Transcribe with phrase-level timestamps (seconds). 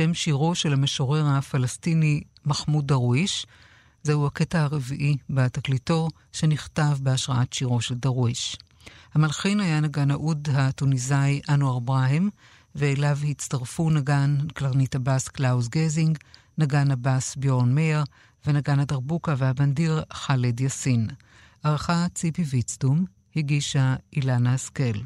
[0.00, 3.46] בשם שירו של המשורר הפלסטיני מחמוד דרוויש.
[4.02, 8.56] זהו הקטע הרביעי בתקליטו שנכתב בהשראת שירו של דרוויש.
[9.14, 12.28] המלחין היה נגן האוד הטוניסאי אנואר ברהם,
[12.74, 16.18] ואליו הצטרפו נגן קלרנית הבאס קלאוס גזינג,
[16.58, 18.04] נגן הבאס ביורן מאיר,
[18.46, 21.08] ונגן הדרבוקה והבנדיר חאלד יאסין.
[21.62, 23.04] ערכה ציפי ויצטום,
[23.36, 25.00] הגישה אילנה השכל.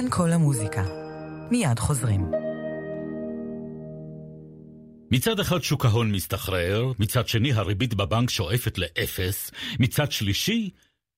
[0.00, 0.84] כאן כל המוזיקה.
[1.50, 2.30] מיד חוזרים.
[5.10, 10.70] מצד אחד שוק ההון מסתחרר, מצד שני הריבית בבנק שואפת לאפס, מצד שלישי,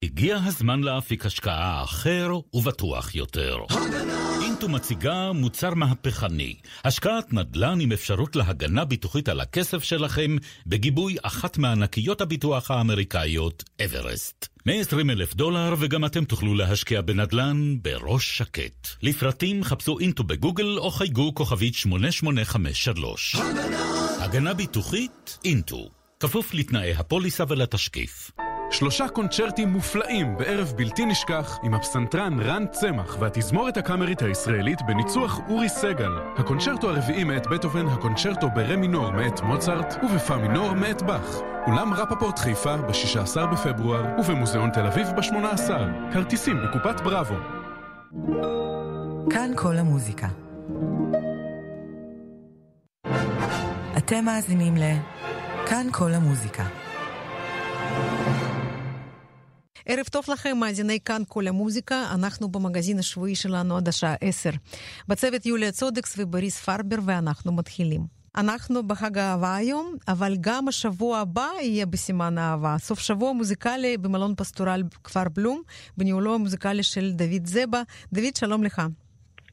[0.03, 3.57] הגיע הזמן להפיק השקעה אחר ובטוח יותר.
[4.43, 11.59] אינטו מציגה מוצר מהפכני, השקעת נדל"ן עם אפשרות להגנה ביטוחית על הכסף שלכם, בגיבוי אחת
[11.59, 14.52] מענקיות הביטוח האמריקאיות, אברסט.
[14.67, 18.89] 120 אלף דולר וגם אתם תוכלו להשקיע בנדל"ן בראש שקט.
[19.03, 23.37] לפרטים חפשו אינטו בגוגל או חייגו כוכבית 8853.
[24.21, 25.89] הגנה ביטוחית אינטו.
[26.21, 28.31] כפוף לתנאי הפוליסה ולתשקיף.
[28.71, 35.69] שלושה קונצ'רטים מופלאים בערב בלתי נשכח עם הפסנתרן רן צמח והתזמורת הקאמרית הישראלית בניצוח אורי
[35.69, 36.13] סגל.
[36.37, 41.52] הקונצ'רטו הרביעי מאת בטהובן, הקונצ'רטו ברה מינור מאת מוצרט ובפה מינור מאת באך.
[41.67, 45.71] אולם רפפורט חיפה ב-16 בפברואר ובמוזיאון תל אביב ב-18.
[46.13, 47.35] כרטיסים בקופת בראבו.
[49.31, 50.29] כאן כל המוזיקה.
[53.97, 54.83] אתם מאזינים ל...
[55.67, 56.65] כאן כל המוזיקה.
[59.87, 64.51] ערב טוב לכם, מאזיני כאן כל המוזיקה, אנחנו במגזין השבועי שלנו עד השעה 10.
[65.09, 68.22] בצוות יוליה צודקס ובריס פרבר ואנחנו מתחילים.
[68.37, 72.75] אנחנו בחג האהבה היום, אבל גם השבוע הבא יהיה בסימן האהבה.
[72.79, 75.63] סוף שבוע מוזיקלי במלון פסטורל כפר בלום,
[75.97, 77.83] בניהולו המוזיקלי של דוד זבה.
[78.13, 78.83] דוד, שלום לך.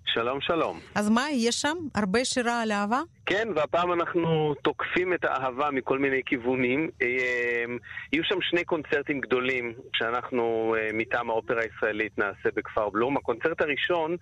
[0.06, 0.80] שלום, שלום.
[0.96, 1.78] אז מה יהיה שם?
[1.96, 3.02] הרבה שירה על אהבה?
[3.26, 6.90] כן, והפעם אנחנו תוקפים את האהבה מכל מיני כיוונים.
[7.02, 7.78] אמ,
[8.14, 13.18] יהיו שם שני קונצרטים גדולים שאנחנו אה, מטעם האופרה הישראלית נעשה בכפר בלום.
[13.18, 14.16] הקונצרט הראשון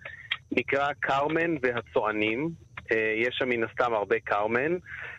[0.52, 2.50] נקרא קרמן והצוענים.
[2.92, 4.76] אה, יש שם מן הסתם הרבה קרמן,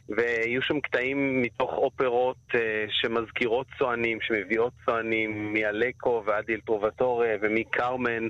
[0.10, 8.28] ויהיו שם קטעים מתוך אופרות אה, שמזכירות צוענים, שמביאות צוענים, מאלקו ועד איל טרובטורה ומקרמן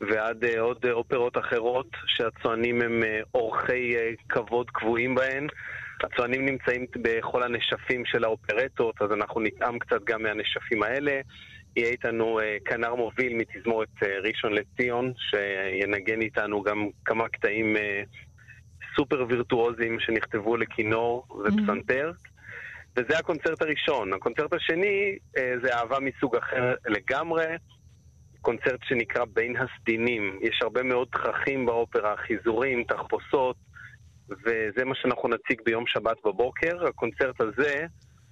[0.00, 3.02] ועד אה, עוד אופרות אחרות, שהצוענים הם
[3.34, 3.94] אורחי
[4.28, 5.46] כבוד קבועים בהן.
[6.04, 11.20] הצוענים נמצאים בכל הנשפים של האופרטות, אז אנחנו נטעם קצת גם מהנשפים האלה.
[11.76, 13.88] יהיה איתנו כנר מוביל מתזמורת
[14.24, 17.76] ראשון לציון, שינגן איתנו גם כמה קטעים
[18.96, 22.12] סופר וירטואוזים שנכתבו לכינור ופסנתר.
[22.96, 24.12] וזה הקונצרט הראשון.
[24.12, 27.46] הקונצרט השני אה, זה אהבה מסוג אחר לגמרי,
[28.40, 30.38] קונצרט שנקרא בין הסדינים.
[30.42, 33.56] יש הרבה מאוד תככים באופרה, חיזורים, תחפושות,
[34.28, 36.86] וזה מה שאנחנו נציג ביום שבת בבוקר.
[36.86, 37.86] הקונצרט הזה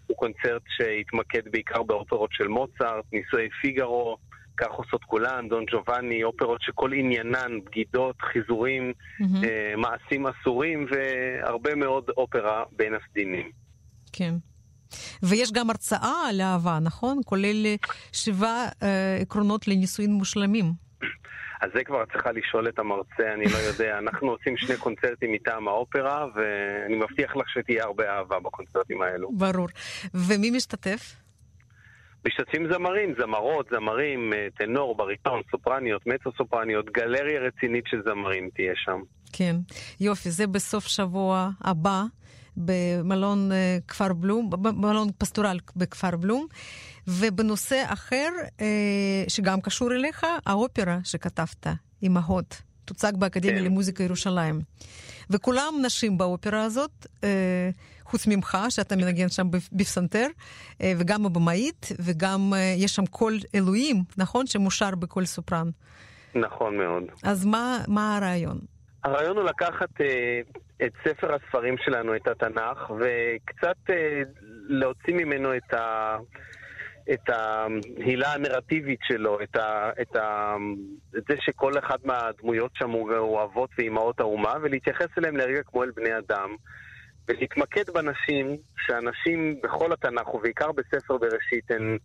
[0.07, 4.17] הוא קונצרט שהתמקד בעיקר באופרות של מוצרט, נישואי פיגארו,
[4.57, 9.45] כך עושות כולן, דון ג'ובאני, אופרות שכל עניינן בגידות, חיזורים, mm-hmm.
[9.45, 13.51] אה, מעשים אסורים והרבה מאוד אופרה בין הסדינים.
[14.12, 14.35] כן.
[15.23, 17.21] ויש גם הרצאה על אהבה, נכון?
[17.25, 17.67] כולל
[18.12, 20.85] שבעה אה, עקרונות לנישואין מושלמים.
[21.61, 23.99] אז זה כבר צריכה לשאול את המרצה, אני לא יודע.
[24.03, 29.31] אנחנו עושים שני קונצרטים מטעם האופרה, ואני מבטיח לך שתהיה הרבה אהבה בקונצרטים האלו.
[29.33, 29.69] ברור.
[30.15, 31.24] ומי משתתף?
[32.26, 38.73] משתתפים זמרים, זמרות, זמרים, אה, טנור, בריטון, סופרניות, מצו סופרניות, גלריה רצינית של זמרים תהיה
[38.76, 39.00] שם.
[39.32, 39.56] כן,
[40.00, 42.03] יופי, זה בסוף שבוע הבא
[42.56, 46.47] במלון אה, כפר בלום, במלון פסטורל בכפר בלום.
[47.09, 48.29] ובנושא אחר,
[48.61, 51.67] אה, שגם קשור אליך, האופרה שכתבת,
[52.03, 53.65] אמהות, תוצג באקדמיה כן.
[53.65, 54.61] למוזיקה ירושלים.
[55.31, 57.06] וכולם נשים באופרה הזאת,
[58.05, 60.27] חוץ ממך, שאתה מנגן שם בפסנתר,
[60.83, 64.47] אה, וגם הבמאית, וגם אה, יש שם קול אלוהים, נכון?
[64.47, 65.71] שמושר בקול סופרן.
[66.35, 67.03] נכון מאוד.
[67.23, 68.59] אז מה, מה הרעיון?
[69.05, 70.41] הרעיון הוא לקחת אה,
[70.87, 74.23] את ספר הספרים שלנו, את התנ"ך, וקצת אה,
[74.69, 76.17] להוציא ממנו את ה...
[77.12, 80.57] את ההילה הנרטיבית שלו, את, ה, את, ה,
[81.17, 85.91] את זה שכל אחד מהדמויות שם הוא אבות ואימהות האומה, ולהתייחס אליהם לרגע כמו אל
[85.91, 86.57] בני אדם,
[87.29, 88.56] ולהתמקד בנשים,
[88.87, 91.99] שהנשים בכל התנ"ך, ובעיקר בספר בראשית, הן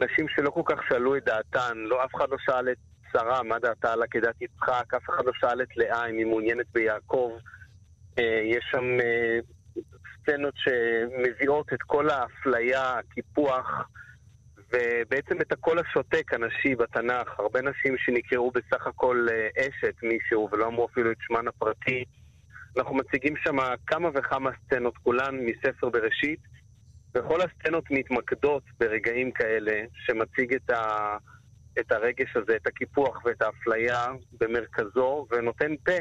[0.00, 2.76] נשים שלא כל כך שאלו את דעתן, לא אף אחד לא שאל את
[3.12, 6.66] שרה מה דעתה על עקדת יצחק, אף אחד לא שאל את לאה אם היא מעוניינת
[6.72, 7.32] ביעקב.
[8.18, 9.38] אה, יש שם אה,
[10.22, 13.88] סצנות שמביאות את כל האפליה, הקיפוח,
[14.56, 17.40] ובעצם את הקול השותק הנשי בתנ"ך.
[17.40, 22.04] הרבה נשים שנקראו בסך הכל אה, אשת מישהו ולא אמרו אפילו את שמן הפרטי.
[22.76, 26.40] אנחנו מציגים שם כמה וכמה סצנות, כולן מספר בראשית,
[27.14, 31.16] וכל הסצנות מתמקדות ברגעים כאלה, שמציג את, ה,
[31.80, 34.06] את הרגש הזה, את הקיפוח ואת האפליה
[34.40, 35.98] במרכזו, ונותן פה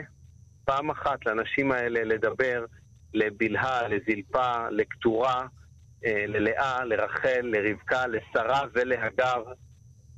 [0.65, 2.65] פעם אחת לנשים האלה לדבר
[3.13, 5.47] לבלהה, לזלפה, לקטורה,
[6.05, 9.43] אה, ללאה, לרחל, לרבקה, לשרה ולהגר,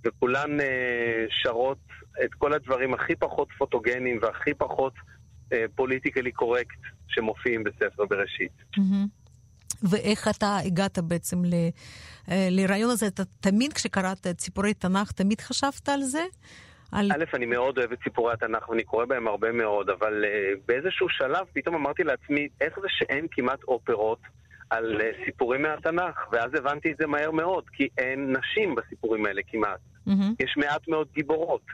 [0.06, 1.78] וכולן אה, שרות
[2.24, 4.94] את כל הדברים הכי פחות פוטוגנים והכי פחות
[5.76, 8.52] פוליטיקלי קורקט שמופיעים בספר בראשית.
[9.84, 11.54] ואיך אתה הגעת בעצם ל,
[12.32, 13.08] אה, לרעיון הזה?
[13.08, 16.24] אתה תמיד כשקראת את סיפורי תנ"ך, תמיד חשבת על זה?
[16.92, 17.12] על...
[17.12, 21.10] א', אני מאוד אוהב את סיפורי התנ"ך ואני קורא בהם הרבה מאוד, אבל uh, באיזשהו
[21.10, 24.20] שלב פתאום אמרתי לעצמי, איך זה שאין כמעט אופרות
[24.70, 26.16] על uh, סיפורים מהתנ"ך?
[26.32, 29.80] ואז הבנתי את זה מהר מאוד, כי אין נשים בסיפורים האלה כמעט.
[30.08, 30.12] Mm-hmm.
[30.40, 31.66] יש מעט מאוד גיבורות.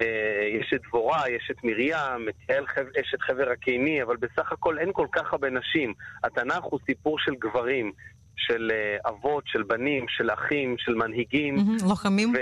[0.00, 2.64] אה, יש את דבורה, יש את מרים, את יעל
[3.00, 5.94] אשת חבר הקיני, אבל בסך הכל אין כל כך הרבה נשים.
[6.24, 7.92] התנ"ך הוא סיפור של גברים,
[8.36, 11.56] של אה, אבות, של בנים, של אחים, של מנהיגים.
[11.88, 12.32] לוחמים.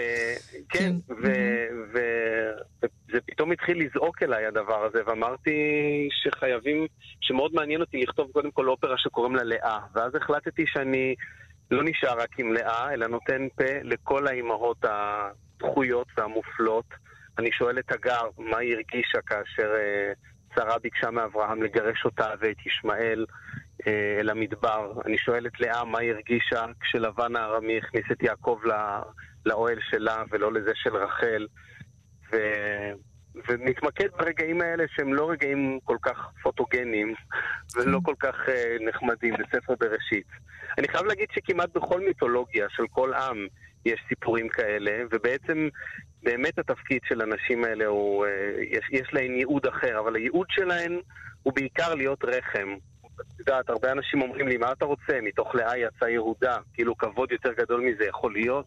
[0.69, 5.51] כן, וזה פתאום התחיל לזעוק אליי הדבר הזה, ואמרתי
[6.11, 6.87] שחייבים,
[7.21, 9.79] שמאוד מעניין אותי לכתוב קודם כל אופרה שקוראים לה לאה.
[9.95, 11.15] ואז החלטתי שאני
[11.71, 17.07] לא נשאר רק עם לאה, אלא נותן פה לכל האימהות הדחויות והמופלות.
[17.39, 20.13] אני שואל את הגר מה היא הרגישה כאשר אה,
[20.55, 23.27] שרה ביקשה מאברהם לגרש אותה ואת ישמעאל
[23.87, 24.93] אה, אל המדבר.
[25.07, 28.75] אני שואל את לאה מה היא הרגישה כשלבן הארמי הכניס את יעקב לא,
[29.47, 31.47] לאוהל שלה ולא לזה של רחל.
[32.33, 32.37] ו...
[33.49, 37.15] ונתמקד ברגעים האלה שהם לא רגעים כל כך פוטוגנים
[37.75, 40.27] ולא כל כך uh, נחמדים בספר בראשית.
[40.79, 43.47] אני חייב להגיד שכמעט בכל מיתולוגיה של כל עם
[43.87, 45.69] יש סיפורים כאלה, ובעצם
[46.23, 48.31] באמת התפקיד של הנשים האלה הוא, אה,
[48.71, 51.01] יש, יש להן ייעוד אחר, אבל הייעוד שלהן
[51.43, 52.75] הוא בעיקר להיות רחם.
[53.21, 55.21] את יודעת, הרבה אנשים אומרים לי, מה אתה רוצה?
[55.23, 56.57] מתוך לאה יצא יהודה.
[56.75, 58.67] כאילו, כבוד יותר גדול מזה יכול להיות?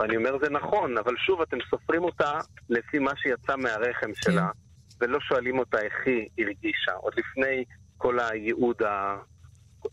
[0.00, 2.32] ואני אומר, זה נכון, אבל שוב, אתם סופרים אותה
[2.70, 4.14] לפי מה שיצא מהרחם כן.
[4.14, 4.48] שלה,
[5.00, 7.64] ולא שואלים אותה איך היא הרגישה, עוד לפני
[7.98, 8.82] כל הייעוד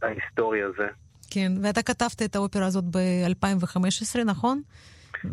[0.02, 0.88] ההיסטורי הזה.
[1.32, 4.62] כן, ואתה כתבת את האופרה הזאת ב-2015, נכון?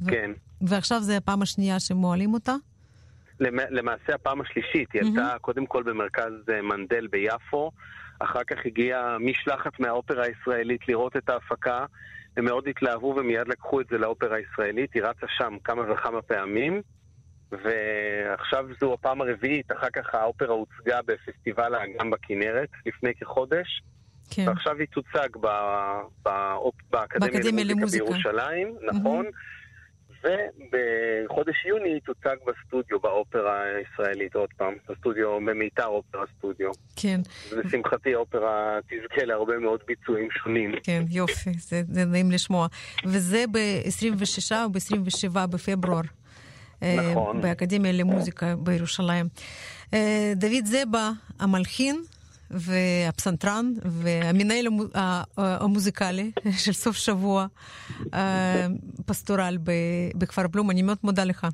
[0.09, 0.31] כן.
[0.61, 2.55] ועכשיו זה הפעם השנייה שמועלים אותה?
[3.71, 7.71] למעשה הפעם השלישית, היא עלתה קודם כל במרכז אה, מנדל ביפו,
[8.19, 11.85] אחר כך הגיעה משלחת מהאופרה הישראלית לראות את ההפקה,
[12.37, 16.83] הם מאוד התלהבו ומיד לקחו את זה לאופרה הישראלית, היא רצה שם כמה וכמה פעמים,
[17.53, 23.83] ועכשיו זו הפעם הרביעית, אחר כך האופרה הוצגה בפסטיבל האגם בכנרת לפני כחודש.
[24.31, 24.49] כן.
[24.49, 25.29] ועכשיו היא תוצג
[26.91, 29.27] באקדמיה למוזיקה בירושלים, נכון.
[29.27, 29.57] Mm-hmm.
[30.27, 36.71] ובחודש יוני היא תוצג בסטודיו, באופרה הישראלית, עוד פעם, בסטודיו, במיתר אופרה סטודיו.
[36.97, 37.21] כן.
[37.51, 40.73] ולשמחתי האופרה תזכה להרבה מאוד ביצועים שונים.
[40.83, 42.67] כן, יופי, זה, זה נעים לשמוע.
[43.05, 46.01] וזה ב-26 או ב-27 בפברואר.
[46.83, 47.41] אה, נכון.
[47.41, 49.29] באקדמיה למוזיקה בירושלים.
[49.95, 52.03] אה, דוד זבה, המלחין,
[52.51, 54.67] והפסנתרן והמנהל
[55.37, 56.31] המוזיקלי
[56.65, 57.47] של סוף שבוע
[59.07, 59.59] פסטורל
[60.15, 60.71] בכפר בלום.
[60.71, 61.47] אני מאוד מודה לך.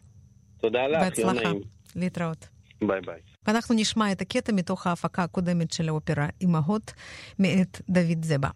[0.60, 1.60] תודה לך, יום נעים.
[1.96, 2.48] להתראות.
[2.86, 3.20] ביי ביי.
[3.46, 6.92] ואנחנו נשמע את הקטע מתוך ההפקה הקודמת של האופרה "אמהות"
[7.38, 8.48] מאת דוד זבה.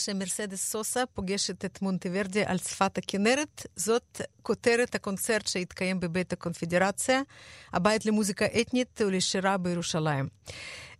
[0.00, 3.66] כשמרסדס סוסה פוגשת את מונטוורדי על שפת הכנרת.
[3.76, 7.20] זאת כותרת הקונצרט שהתקיים בבית הקונפדרציה,
[7.72, 10.28] הבית למוזיקה אתנית ולשירה בירושלים.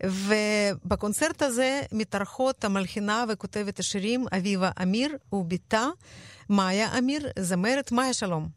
[0.03, 5.87] ובקונצרט הזה מתארחות המלחינה וכותבת השירים אביבה אמיר ובתה
[6.51, 7.93] מאיה אמיר, זמרת.
[7.93, 8.49] מאיה, שלום.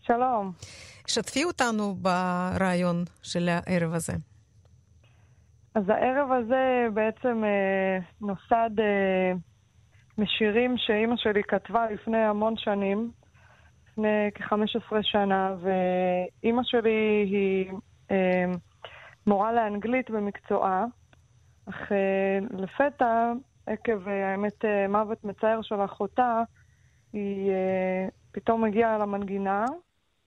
[0.00, 0.52] שלום.
[1.06, 4.12] שתפי אותנו ברעיון של הערב הזה.
[5.74, 9.32] אז הערב הזה בעצם אה, נוסד אה,
[10.18, 13.10] משירים שאימא שלי כתבה לפני המון שנים,
[13.88, 17.72] לפני כ-15 שנה, ואימא שלי היא
[18.10, 18.52] אה,
[19.26, 20.84] מורה לאנגלית במקצועה,
[21.68, 23.32] אך אה, לפתע,
[23.66, 26.42] עקב אה, האמת אה, מוות מצער של אחותה,
[27.12, 29.64] היא אה, פתאום הגיעה למנגינה,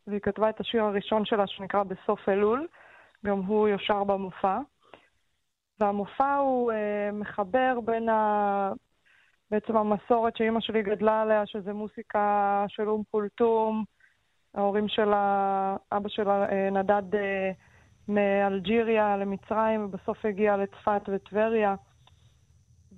[0.08, 2.68] והיא כתבה את השיר הראשון שלה שנקרא בסוף אלול,
[3.26, 4.60] גם הוא יושר במופע.
[5.80, 8.72] והמופע הוא אה, מחבר בין ה...
[9.52, 13.84] בעצם המסורת שאימא שלי גדלה עליה, שזה מוסיקה של אום פולטום,
[14.56, 17.52] ההורים שלה, אבא שלה אה, נדד אה,
[18.08, 21.76] מאלג'יריה למצרים, ובסוף הגיע לצפת וטבריה.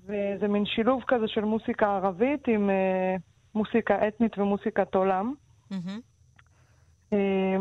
[0.06, 3.16] וזה מין שילוב כזה של מוסיקה ערבית עם אה,
[3.56, 5.34] מוסיקה אתנית ומוסיקת עולם.
[5.74, 6.02] Mm-hmm.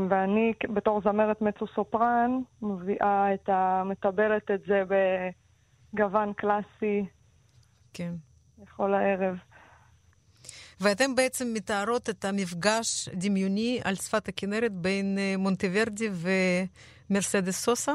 [0.08, 3.82] ואני בתור זמרת מצו סופרן מביאה את ה...
[3.84, 4.82] מטבלת את זה
[5.92, 7.06] בגוון קלאסי.
[7.94, 8.12] כן.
[8.62, 9.36] לכל הערב.
[10.80, 16.08] ואתם בעצם מתארות את המפגש דמיוני על שפת הכנרת בין אה, מונטוורדי
[17.10, 17.92] ומרסדס סוסה?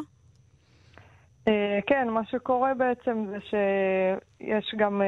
[1.87, 5.01] כן, מה שקורה בעצם זה שיש גם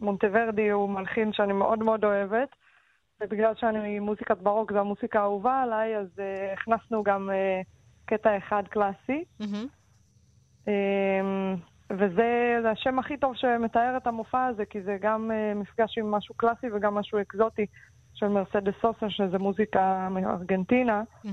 [0.00, 2.48] מונטוורדי, הוא מלחין שאני מאוד מאוד אוהבת,
[3.20, 6.06] ובגלל שאני מוזיקת ברוק, זו המוזיקה האהובה עליי, אז
[6.52, 7.30] הכנסנו גם
[8.04, 9.24] קטע אחד קלאסי.
[9.42, 10.70] Mm-hmm.
[11.90, 16.66] וזה השם הכי טוב שמתאר את המופע הזה, כי זה גם מפגש עם משהו קלאסי
[16.76, 17.66] וגם משהו אקזוטי
[18.14, 21.02] של מרסדס סוסה, שזה מוזיקה מארגנטינה.
[21.24, 21.28] Mm-hmm.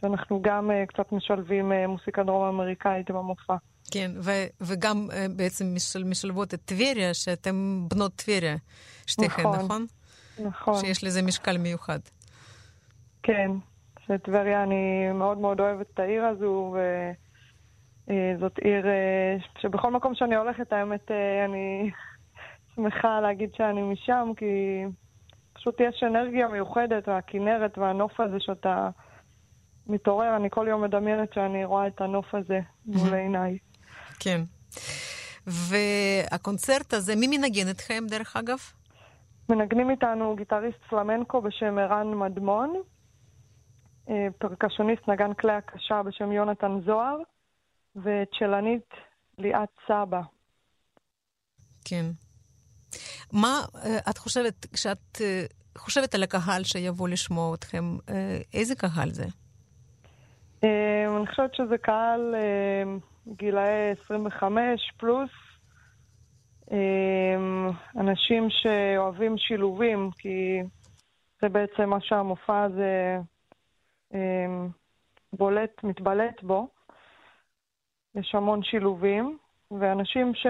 [0.00, 3.56] שאנחנו גם uh, קצת משלבים uh, מוסיקה דרום-אמריקאית עם המופע.
[3.90, 8.56] כן, ו- וגם בעצם משל- משלבות את טבריה, שאתם בנות טבריה,
[9.06, 9.56] שתיכן, נכון?
[9.64, 9.86] נכון.
[10.44, 10.74] נכון.
[10.80, 11.98] שיש לזה משקל מיוחד.
[13.22, 13.50] כן,
[14.04, 16.76] שטבריה, אני מאוד מאוד אוהבת את העיר הזו,
[18.08, 18.86] וזאת עיר
[19.58, 21.10] שבכל מקום שאני הולכת, האמת,
[21.44, 21.90] אני
[22.74, 24.46] שמחה להגיד שאני משם, כי
[25.52, 28.88] פשוט יש אנרגיה מיוחדת, והכינרת והנוף הזה שאתה...
[29.88, 33.58] מתעורר, אני כל יום מדמיינת שאני רואה את הנוף הזה מול עיניי.
[34.20, 34.40] כן.
[35.46, 38.58] והקונצרט הזה, מי מנגן אתכם, דרך אגב?
[39.48, 42.74] מנגנים איתנו גיטריסט פלמנקו בשם ערן מדמון,
[44.08, 47.16] אה, פרקשוניסט נגן כלי הקשה בשם יונתן זוהר,
[47.96, 48.94] וצ'לנית
[49.38, 50.20] ליאת סבא.
[51.84, 52.04] כן.
[53.32, 55.44] מה אה, את חושבת, כשאת אה,
[55.78, 57.84] חושבת על הקהל שיבוא לשמוע אתכם,
[58.54, 59.24] איזה קהל זה?
[60.62, 62.34] אני חושבת שזה קהל
[63.28, 65.30] גילאי 25 פלוס.
[67.96, 70.62] אנשים שאוהבים שילובים, כי
[71.42, 73.18] זה בעצם מה שהמופע הזה
[75.32, 76.68] בולט, מתבלט בו.
[78.16, 79.38] יש המון שילובים,
[79.70, 80.46] ואנשים ש...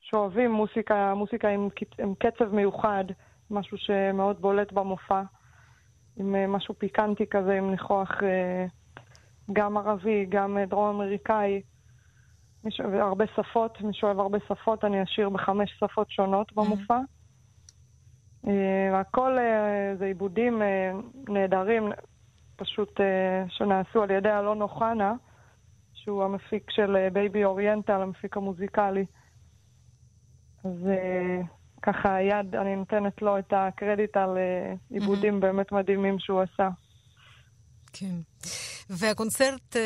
[0.00, 1.68] שאוהבים מוסיקה, מוסיקה עם,
[1.98, 3.04] עם קצב מיוחד,
[3.50, 5.22] משהו שמאוד בולט במופע.
[6.16, 8.66] עם אה, משהו פיקנטי כזה, עם ניחוח אה,
[9.52, 11.62] גם ערבי, גם אה, דרום אמריקאי,
[12.80, 16.54] הרבה שפות, מי שאוהב הרבה שפות, אני אשאיר בחמש שפות שונות mm-hmm.
[16.54, 16.98] במופע.
[18.92, 19.36] הכל
[19.98, 20.62] זה עיבודים
[21.28, 21.92] נהדרים,
[22.56, 23.00] פשוט
[23.48, 25.12] שנעשו על ידי אלון אוחנה,
[26.04, 29.04] שהוא המפיק של בייבי אוריינטל, המפיק המוזיקלי.
[30.64, 30.88] אז
[31.82, 35.40] ככה יד, אני נותנת לו את הקרדיט על אה, עיבודים mm-hmm.
[35.40, 36.68] באמת מדהימים שהוא עשה.
[37.92, 38.14] כן.
[38.90, 39.76] והקונצרט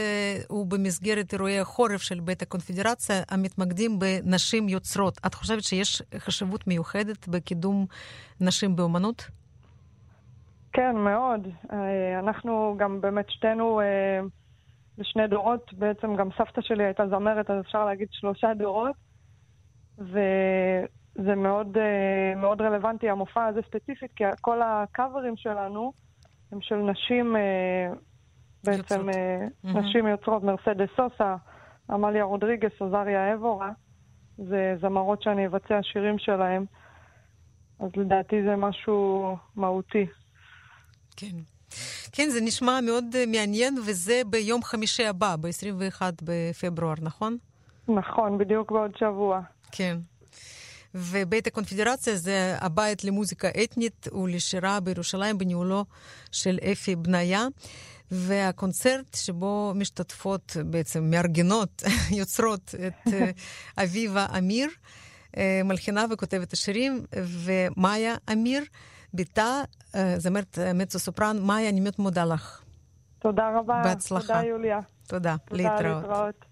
[0.49, 5.19] הוא במסגרת אירועי החורף של בית הקונפדרציה המתמקדים בנשים יוצרות.
[5.27, 7.87] את חושבת שיש חשיבות מיוחדת בקידום
[8.41, 9.27] נשים באומנות?
[10.73, 11.49] כן, מאוד.
[12.19, 13.81] אנחנו גם באמת שתינו
[14.99, 18.97] בשני דורות, בעצם גם סבתא שלי הייתה זמרת, אז אפשר להגיד שלושה דורות.
[19.99, 20.19] ו...
[21.25, 25.93] זה מאוד, אה, מאוד רלוונטי, המופע הזה ספציפית, כי כל הקאברים שלנו
[26.53, 27.93] הם של נשים, אה,
[28.65, 29.15] בעצם יוצרות.
[29.65, 29.79] mm-hmm.
[29.79, 31.37] נשים יוצרות, מרסדס סוסה,
[31.91, 33.71] עמליה רודריגס, עוזריה אבורה,
[34.37, 36.65] זה זמרות שאני אבצע שירים שלהם,
[37.81, 40.07] אז לדעתי זה משהו מהותי.
[41.17, 41.58] כן.
[42.13, 47.37] כן, זה נשמע מאוד מעניין, וזה ביום חמישי הבא, ב-21 בפברואר, נכון?
[47.89, 49.41] נכון, בדיוק בעוד שבוע.
[49.73, 49.99] כן.
[50.95, 55.85] ובית הקונפדרציה זה הבית למוזיקה אתנית ולשירה בירושלים בניהולו
[56.33, 57.47] של אפי בניה.
[58.11, 61.83] והקונצרט שבו משתתפות, בעצם מארגנות,
[62.19, 63.31] יוצרות את אה,
[63.85, 64.69] אביבה אמיר,
[65.37, 68.63] אה, מלחינה וכותבת השירים, ומאיה אמיר,
[69.15, 69.63] בתה,
[69.95, 71.39] אה, זמרת מצו סופרן.
[71.43, 72.63] מאיה, אני מאוד מודה לך.
[73.19, 73.81] תודה רבה.
[73.85, 74.27] בהצלחה.
[74.27, 74.81] תודה, יוליה.
[75.07, 75.37] תודה.
[75.49, 76.45] תודה, להתראות.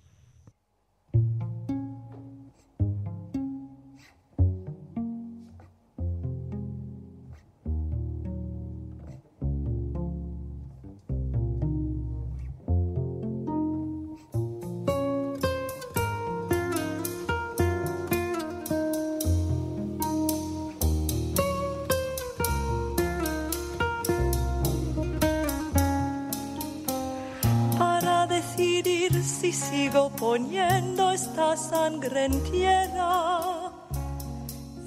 [29.26, 33.40] si sigo poniendo esta sangre en tierra.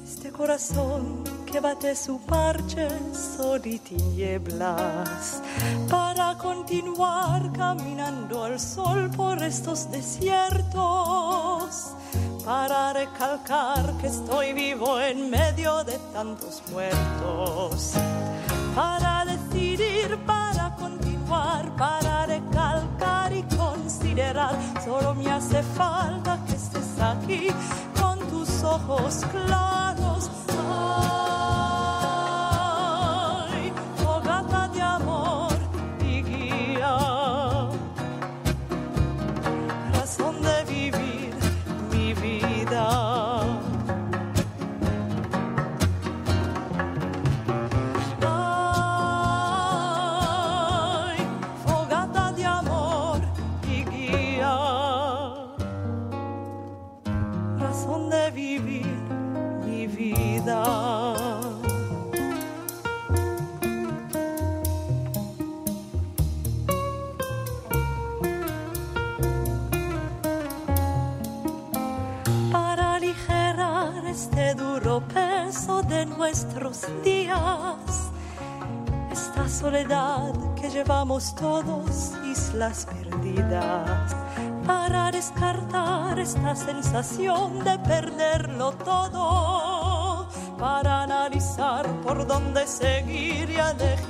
[0.04, 5.42] Este corazón que bate su parche sol y tinieblas
[5.90, 10.80] para continuar caminando al sol por estos desiertos.
[12.46, 17.94] Para recalcar que estoy vivo en medio de tantos muertos.
[18.74, 23.89] Para decidir, para continuar, para recalcar y con
[24.84, 27.48] Solo me hace falta que estés aquí
[28.00, 30.39] con tus ojos claros.
[76.80, 78.12] Nuestros días.
[79.12, 84.16] Esta soledad que llevamos todos, islas perdidas,
[84.66, 94.09] para descartar esta sensación de perderlo todo, para analizar por dónde seguir y elegir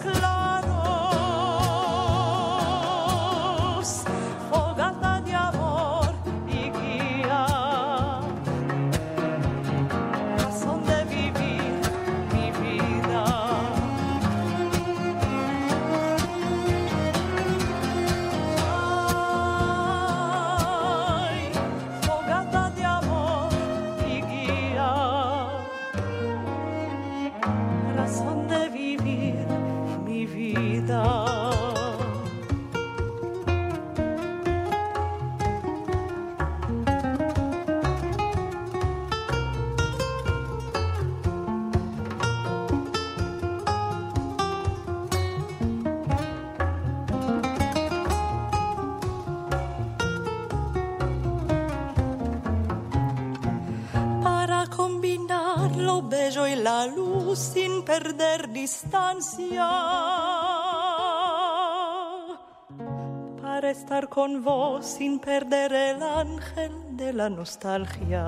[0.00, 0.29] close.
[56.10, 59.66] Bello y la luz sin perder distancia.
[63.40, 68.24] Para estar con vos sin perder el ángel de la nostalgia.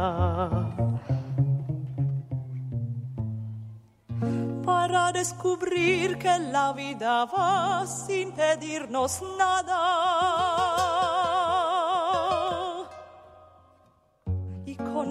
[4.64, 11.11] Para descubrir que la vida va sin pedirnos nada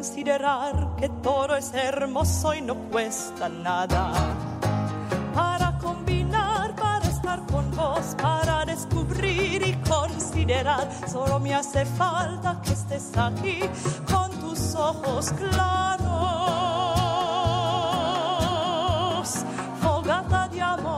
[0.01, 4.11] considerar que todo es hermoso y no cuesta nada.
[5.35, 12.73] Para combinar, para estar con vos, para descubrir y considerar, solo me hace falta que
[12.73, 13.59] estés aquí
[14.11, 16.01] con tus ojos claros.
[19.83, 20.90] Fogata de amor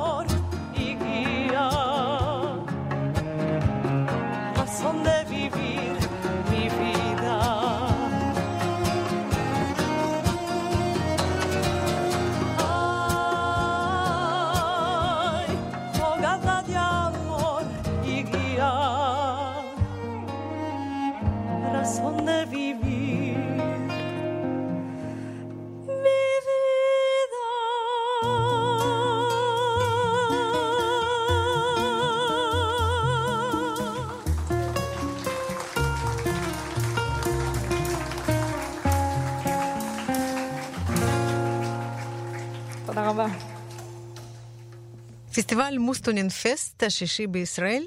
[45.53, 47.83] פסטיבל מוסטונין פסט השישי בישראל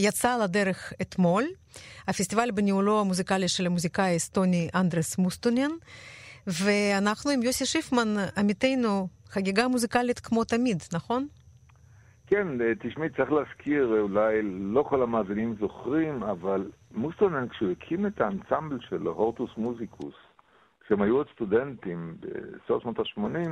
[0.00, 1.44] יצא לדרך אתמול.
[2.08, 5.70] הפסטיבל בניהולו המוזיקלי של המוזיקאי האסטוני אנדרס מוסטונין,
[6.46, 11.26] ואנחנו עם יוסי שיפמן, עמיתנו, חגיגה מוזיקלית כמו תמיד, נכון?
[12.26, 12.46] כן,
[12.80, 19.12] תשמעי, צריך להזכיר, אולי לא כל המאזינים זוכרים, אבל מוסטונן, כשהוא הקים את האנסמבל שלו,
[19.12, 20.14] הורטוס מוזיקוס,
[20.84, 23.48] כשהם היו עוד סטודנטים בסוף שנות ה-80,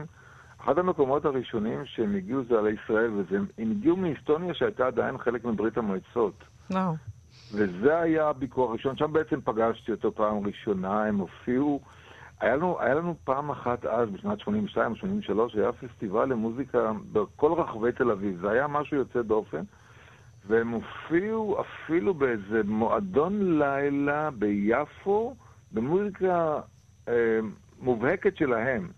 [0.64, 5.78] אחד המקומות הראשונים שהם הגיעו זה על ישראל, והם הגיעו מאסטוניה שהייתה עדיין חלק מברית
[5.78, 6.44] המועצות.
[6.70, 6.94] וואו.
[7.54, 11.80] וזה היה הביקור הראשון, שם בעצם פגשתי אותו פעם ראשונה, הם הופיעו.
[12.40, 17.92] היה לנו, היה לנו פעם אחת אז, בשנת 82 83, היה פסטיבל למוזיקה בכל רחבי
[17.92, 18.40] תל אביב.
[18.40, 19.62] זה היה משהו יוצא דופן.
[20.46, 25.34] והם הופיעו אפילו באיזה מועדון לילה ביפו,
[25.72, 26.60] במוזיקה
[27.08, 27.38] אה,
[27.80, 28.88] מובהקת שלהם.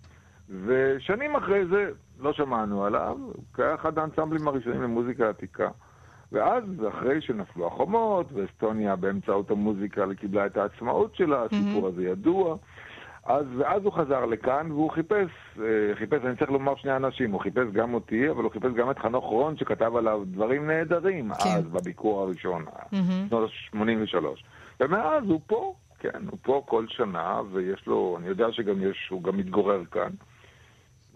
[0.51, 3.17] ושנים אחרי זה לא שמענו עליו,
[3.57, 5.69] הוא היה אחד האנסמבלים הראשונים למוזיקה עתיקה.
[6.33, 12.57] ואז, אחרי שנפלו החומות, ואסטוניה באמצעות המוזיקה קיבלה את העצמאות שלה, הסיפור הזה ידוע,
[13.25, 17.41] אז, ואז הוא חזר לכאן והוא חיפש, אה, חיפש, אני צריך לומר שני אנשים, הוא
[17.41, 21.49] חיפש גם אותי, אבל הוא חיפש גם את חנוך רון שכתב עליו דברים נהדרים, כן.
[21.57, 22.65] אז בביקור הראשון,
[23.29, 24.25] שנות ה-83.
[24.81, 29.23] ומאז הוא פה, כן, הוא פה כל שנה, ויש לו, אני יודע שגם יש, הוא
[29.23, 30.11] גם מתגורר כאן.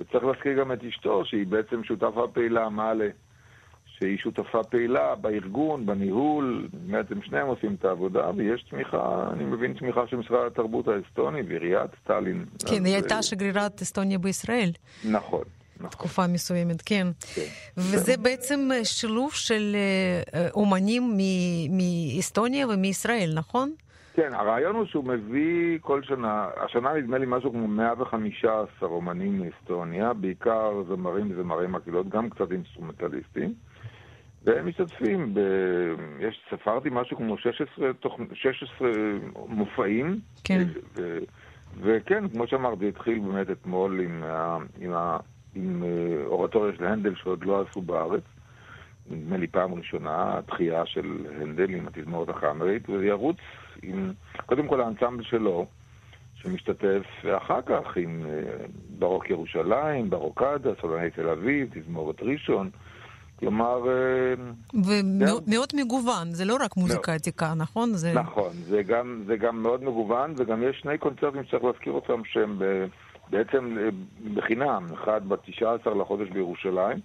[0.00, 3.08] וצריך להזכיר גם את אשתו, שהיא בעצם שותפה פעילה, מעלה,
[3.86, 9.72] שהיא שותפה פעילה בארגון, בניהול, באמת הם שניהם עושים את העבודה, ויש תמיכה, אני מבין
[9.72, 12.44] תמיכה של משרד התרבות האסטוני ועיריית סטלין.
[12.66, 14.70] כן, היא הייתה אה, שגרירת אסטוניה בישראל.
[15.04, 15.44] נכון,
[15.76, 15.90] נכון.
[15.90, 17.06] תקופה מסוימת, כן.
[17.34, 17.46] כן.
[17.76, 19.76] וזה בעצם שילוב של
[20.34, 21.18] אה, אומנים
[21.70, 23.72] מאסטוניה ומישראל, נכון?
[24.20, 30.12] כן, הרעיון הוא שהוא מביא כל שנה, השנה נדמה לי משהו כמו 115 אומנים מאסטוניה,
[30.12, 33.54] בעיקר זמרים וזמרי מקהלות, גם קצת אינסטרומנטליסטים,
[34.44, 35.40] והם משתתפים ב...
[36.18, 38.20] יש, ספרתי משהו כמו 16, תוכ...
[38.34, 38.88] 16
[39.48, 40.20] מופעים.
[40.44, 40.66] כן.
[40.96, 41.18] ו...
[41.80, 44.58] וכן, כמו שאמרתי, התחיל באמת אתמול עם, ה...
[44.80, 45.16] עם, ה...
[45.54, 48.24] עם אה, אורטוריה של הנדל שעוד לא עשו בארץ.
[49.10, 53.36] נדמה לי פעם ראשונה, תחייה של הנדל עם התזמורת החאמרית, וזה ירוץ
[53.82, 54.12] עם,
[54.46, 55.66] קודם כל האנסמבל שלו,
[56.34, 57.02] שמשתתף
[57.36, 58.66] אחר כך עם אה,
[58.98, 62.70] ברוק ירושלים, ברוקדה, סולני תל אביב, תזמורת ראשון.
[63.38, 64.34] כלומר, אה,
[64.84, 67.94] ומאוד מגוון, זה לא רק מוזיקה עתיקה, נכון?
[67.94, 68.12] זה...
[68.14, 72.58] נכון, זה גם, זה גם מאוד מגוון, וגם יש שני קונצרטים שצריך להזכיר אותם שהם
[72.58, 72.86] ב,
[73.30, 73.88] בעצם אה,
[74.34, 76.98] בחינם, אחד ב-19 לחודש בירושלים,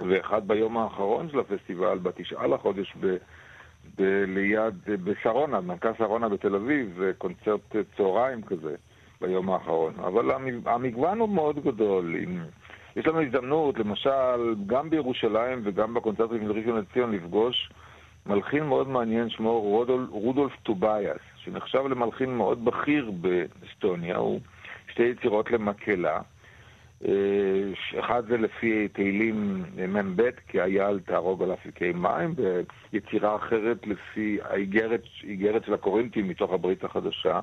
[0.00, 3.16] ואחד ביום האחרון של הפסטיבל, בתשעה לחודש ב...
[3.98, 7.60] ב- ליד, בשרונה, במרכז שרונה בתל אביב, קונצרט
[7.96, 8.74] צהריים כזה
[9.20, 9.92] ביום האחרון.
[9.98, 12.14] אבל המ- המגוון הוא מאוד גדול.
[12.20, 12.44] עם...
[12.96, 17.70] יש לנו הזדמנות, למשל, גם בירושלים וגם בקונצרטים של ראשון לציון, לפגוש
[18.26, 24.40] מלחין מאוד מעניין שמו רודול, רודולף טובייס, שנחשב למלחין מאוד בכיר באסטוניה, הוא
[24.90, 26.20] שתי יצירות למקהלה.
[27.08, 32.34] אה, אחד זה לפי תהילים מ"ב, כי אייל תהרוג על אפיקי מים,
[32.92, 37.40] ויצירה אחרת לפי האיגרת, איגרת של הקורינטים מתוך הברית החדשה.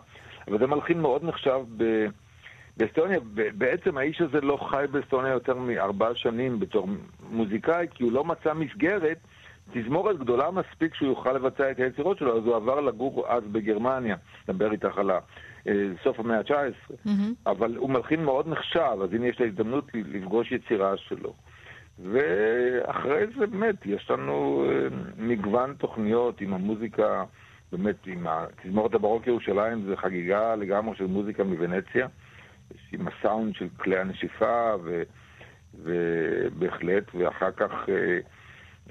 [0.48, 2.06] אבל זה מלחין מאוד נחשב ב...
[2.78, 6.88] באסטוניה, בעצם האיש הזה לא חי באסטוניה יותר מארבע שנים בתור
[7.32, 9.18] מוזיקאי, כי הוא לא מצא מסגרת,
[9.74, 14.16] תזמורת גדולה מספיק שהוא יוכל לבצע את היצירות שלו, אז הוא עבר לגור אז בגרמניה,
[14.48, 15.12] לדבר איתך על
[16.04, 16.92] סוף המאה ה-19.
[16.92, 17.10] Mm-hmm.
[17.46, 21.34] אבל הוא מלחין מאוד נחשב, אז הנה יש לה הזדמנות לפגוש יצירה שלו.
[22.04, 27.24] ואחרי זה באמת, יש לנו אה, מגוון תוכניות עם המוזיקה,
[27.72, 32.08] באמת עם התזמורת הברוק ירושלים, זה חגיגה לגמרי של מוזיקה מוונציה,
[32.92, 35.04] עם הסאונד של כלי הנשיפה, ו,
[35.74, 38.20] ובהחלט, ואחר כך אה,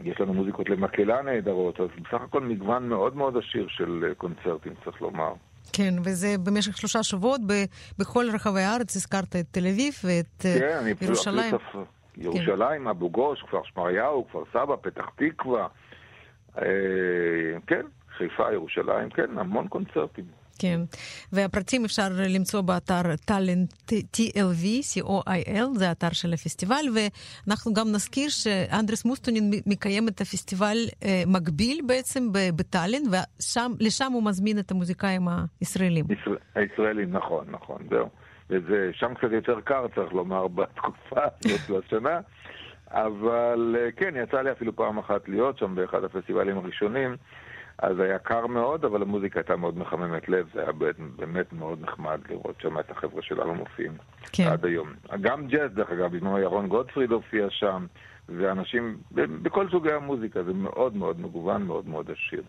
[0.04, 4.72] יש לנו מוזיקות למקהלה נהדרות, אז בסך הכל מגוון מאוד מאוד עשיר של אה, קונצרטים,
[4.84, 5.32] צריך לומר.
[5.72, 7.52] כן, וזה במשך שלושה שבועות ב,
[7.98, 11.54] בכל רחבי הארץ, הזכרת את תל אביב ואת כן, אני ירושלים.
[11.54, 11.84] אפילו
[12.16, 12.88] ירושלים, כן.
[12.88, 15.66] אבו גוש, כפר שמריהו, כפר סבא, פתח תקווה,
[16.58, 16.62] אה,
[17.66, 20.37] כן, חיפה, ירושלים, כן, המון קונצרטים.
[20.58, 20.80] כן,
[21.32, 29.04] והפרטים אפשר למצוא באתר טאלנט TLV, co.il, זה האתר של הפסטיבל, ואנחנו גם נזכיר שאנדרס
[29.04, 35.28] מוסטונין מקיים את הפסטיבל אה, מקביל בעצם בטאלנט, ולשם הוא מזמין את המוזיקאים
[35.60, 36.04] הישראלים.
[36.10, 38.08] ישראל, הישראלים, נכון, נכון, זהו.
[38.50, 42.20] וזה שם קצת יותר קר, צריך לומר, בתקופה הזאת של השנה.
[42.90, 47.16] אבל כן, יצא לי אפילו פעם אחת להיות שם באחד הפסטיבלים הראשונים.
[47.78, 50.72] אז היה קר מאוד, אבל המוזיקה הייתה מאוד מחממת לב, זה היה
[51.16, 53.92] באמת מאוד נחמד לראות שם את החבר'ה שלנו מופיעים
[54.32, 54.48] כן.
[54.48, 54.88] עד היום.
[55.20, 57.86] גם ג'אז, דרך אגב, בזמנו ירון גודפריד הופיע שם,
[58.28, 62.42] ואנשים, בכל סוגי המוזיקה, זה מאוד מאוד מגוון, מאוד מאוד עשיר.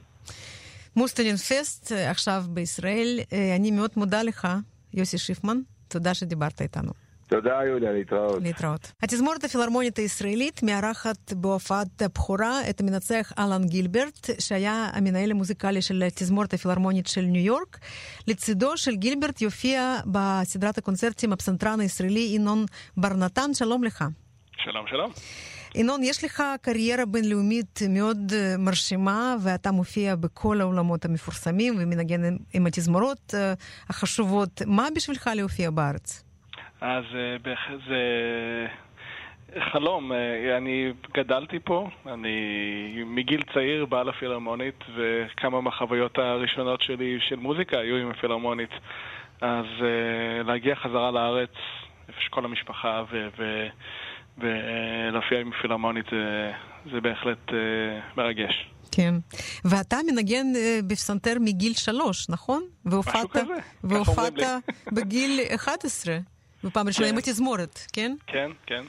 [0.95, 3.19] מוסטלין פסט עכשיו בישראל,
[3.55, 4.47] אני מאוד מודה לך,
[4.93, 7.08] יוסי שיפמן, תודה שדיברת איתנו.
[7.29, 8.43] תודה, יוליה, להתראות.
[8.43, 8.91] להתראות.
[9.03, 16.53] התזמורת הפילהרמונית הישראלית מארחת בהופעת הבכורה את המנצח אלן גילברט, שהיה המנהל המוזיקלי של התזמורת
[16.53, 17.79] הפילהרמונית של ניו יורק.
[18.27, 22.65] לצידו של גילברט יופיע בסדרת הקונצרטים הפסנתרן הישראלי ינון
[22.97, 23.53] בר נתן.
[23.53, 24.05] שלום לך.
[24.57, 25.11] שלום, שלום.
[25.75, 33.33] ינון, יש לך קריירה בינלאומית מאוד מרשימה, ואתה מופיע בכל העולמות המפורסמים ומנגן עם התזמורות
[33.89, 34.61] החשובות.
[34.65, 36.28] מה בשבילך להופיע בארץ?
[36.81, 37.03] אז
[37.87, 38.67] זה
[39.71, 40.11] חלום.
[40.57, 47.95] אני גדלתי פה, אני מגיל צעיר בא לפילהרמונית, וכמה מהחוויות הראשונות שלי של מוזיקה היו
[47.95, 48.69] עם הפילהרמונית.
[49.41, 49.65] אז
[50.45, 51.53] להגיע חזרה לארץ,
[52.07, 53.03] איפה שכל המשפחה.
[54.37, 56.51] ולהופיע עם פילהרמונית זה,
[56.91, 57.51] זה בהחלט
[58.17, 58.69] מרגש.
[58.91, 59.13] כן.
[59.65, 60.45] ואתה מנגן
[60.87, 62.63] בפסנתר מגיל שלוש, נכון?
[62.85, 64.33] משהו כזה, והופעת
[64.91, 66.17] בגיל 11.
[66.63, 68.15] בפעם ראשונה עם התזמורת, כן?
[68.27, 68.83] כן, כן.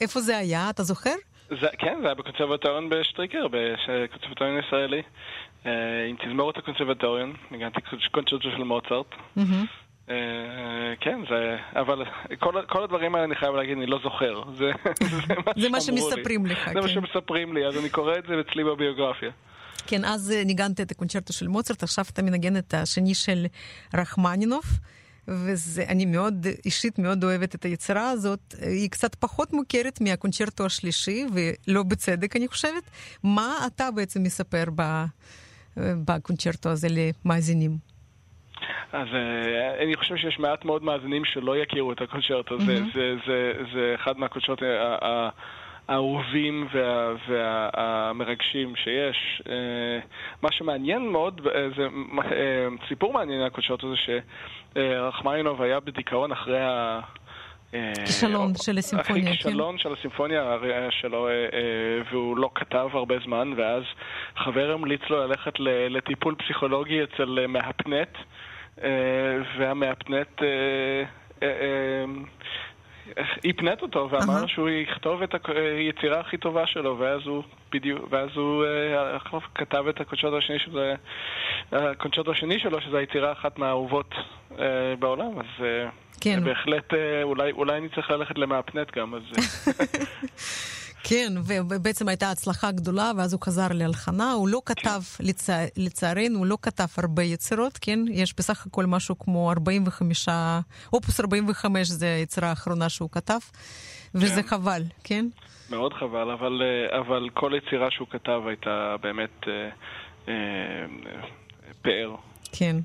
[0.00, 1.14] איפה זה היה, אתה זוכר?
[1.60, 5.02] זה, כן, זה היה בקונסרבטוריון בשטריקר, בקונסרבטוריון ישראלי.
[6.08, 7.80] עם תזמורת הקונסרבטוריון, ניגנתי
[8.12, 9.06] קונצ'רטו של מוצרט.
[10.10, 10.14] אה,
[11.00, 12.04] כן, זה, אבל
[12.38, 14.42] כל, כל הדברים האלה אני חייב להגיד, אני לא זוכר.
[14.54, 14.70] זה,
[15.26, 16.52] זה מה, זה מה שמספרים לי.
[16.52, 16.80] לך, זה כן.
[16.80, 19.30] מה שמספרים לי, אז אני קורא את זה אצלי בביוגרפיה.
[19.86, 23.46] כן, אז אה, ניגנת את הקונצ'רטו של מוצרט, עכשיו אתה מנגן את השני של
[23.94, 24.62] רחמנינוב.
[25.28, 28.54] ואני מאוד, אישית מאוד אוהבת את היצירה הזאת.
[28.60, 32.90] היא קצת פחות מוכרת מהקונצ'רטו השלישי, ולא בצדק, אני חושבת.
[33.24, 34.64] מה אתה בעצם מספר
[35.76, 37.76] בקונצ'רטו הזה למאזינים?
[38.92, 42.56] אז uh, אני חושב שיש מעט מאוד מאזינים שלא יכירו את הקונצ'רטו.
[42.56, 42.66] Mm-hmm.
[42.66, 44.64] זה, זה, זה, זה אחד מהקונצ'רטו
[45.88, 49.42] האהובים וה, והמרגשים שיש.
[49.44, 49.48] Uh,
[50.42, 53.96] מה שמעניין מאוד, uh, זה uh, סיפור מעניין מהקונצ'רטו זה
[54.74, 57.00] שרחמיינוב היה בדיכאון אחרי ה...
[58.06, 59.30] כישלון של הסימפוניה, כן.
[59.30, 60.58] כישלון של הסימפוניה
[60.90, 61.28] שלו,
[62.10, 63.82] והוא לא כתב הרבה זמן, ואז
[64.36, 65.52] חבר המליץ לו ללכת
[65.90, 68.08] לטיפול פסיכולוגי אצל מהפנט.
[69.58, 70.42] והמאפנט
[73.44, 77.42] הפנט אותו ואמר שהוא יכתוב את היצירה הכי טובה שלו, ואז הוא
[77.72, 78.64] בדיוק, ואז הוא
[79.54, 80.58] כתב את הקונצ'רטו השני
[81.72, 84.14] הקונצ'רטו השני שלו, שזו היצירה אחת מהאהובות
[84.98, 85.64] בעולם, אז
[86.20, 86.44] כן.
[86.44, 89.22] בהחלט, אולי, אולי אני צריך ללכת למאפנט גם, אז...
[91.02, 94.32] כן, ובעצם הייתה הצלחה גדולה, ואז הוא חזר להלחנה.
[94.32, 95.24] הוא לא כתב, כן.
[95.24, 95.64] לצע...
[95.76, 97.98] לצערנו, הוא לא כתב הרבה יצירות, כן?
[98.10, 100.28] יש בסך הכל משהו כמו 45,
[100.92, 103.38] אופוס 45 זה היצירה האחרונה שהוא כתב,
[104.14, 104.48] וזה כן.
[104.48, 105.26] חבל, כן?
[105.70, 106.62] מאוד חבל, אבל,
[107.00, 109.68] אבל כל יצירה שהוא כתב הייתה באמת אה,
[110.28, 110.86] אה,
[111.82, 112.14] פאר.
[112.52, 112.76] כן.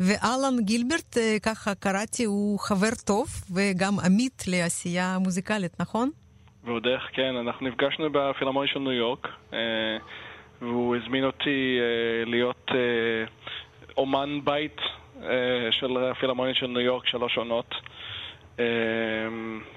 [0.00, 6.10] ואלן גילברט, ככה קראתי, הוא חבר טוב וגם עמית לעשייה מוזיקלית, נכון?
[6.70, 9.58] ועוד איך, כן, אנחנו נפגשנו בפילהמוניה של ניו יורק, אה,
[10.62, 13.24] והוא הזמין אותי אה, להיות אה,
[13.96, 14.80] אומן בית
[15.70, 17.74] של הפילהמוניה של ניו יורק שלוש עונות.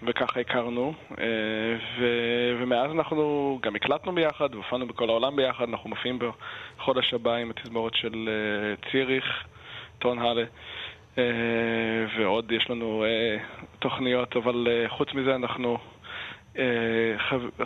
[0.03, 0.93] וככה הכרנו,
[2.59, 6.19] ומאז אנחנו גם הקלטנו ביחד, והופענו בכל העולם ביחד, אנחנו מופיעים
[6.77, 8.29] בחודש הבא עם התזמורת של
[8.91, 9.43] ציריך,
[9.99, 10.43] טון הלה.
[12.17, 13.05] ועוד יש לנו
[13.79, 15.77] תוכניות, אבל חוץ מזה אנחנו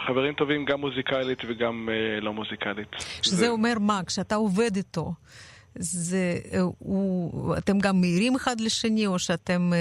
[0.07, 2.95] חברים טובים גם מוזיקלית וגם אה, לא מוזיקלית.
[2.99, 3.49] שזה זה...
[3.49, 4.01] אומר מה?
[4.07, 5.13] כשאתה עובד איתו,
[5.75, 9.71] זה, אה, הוא, אתם גם מעירים אחד לשני, או שאתם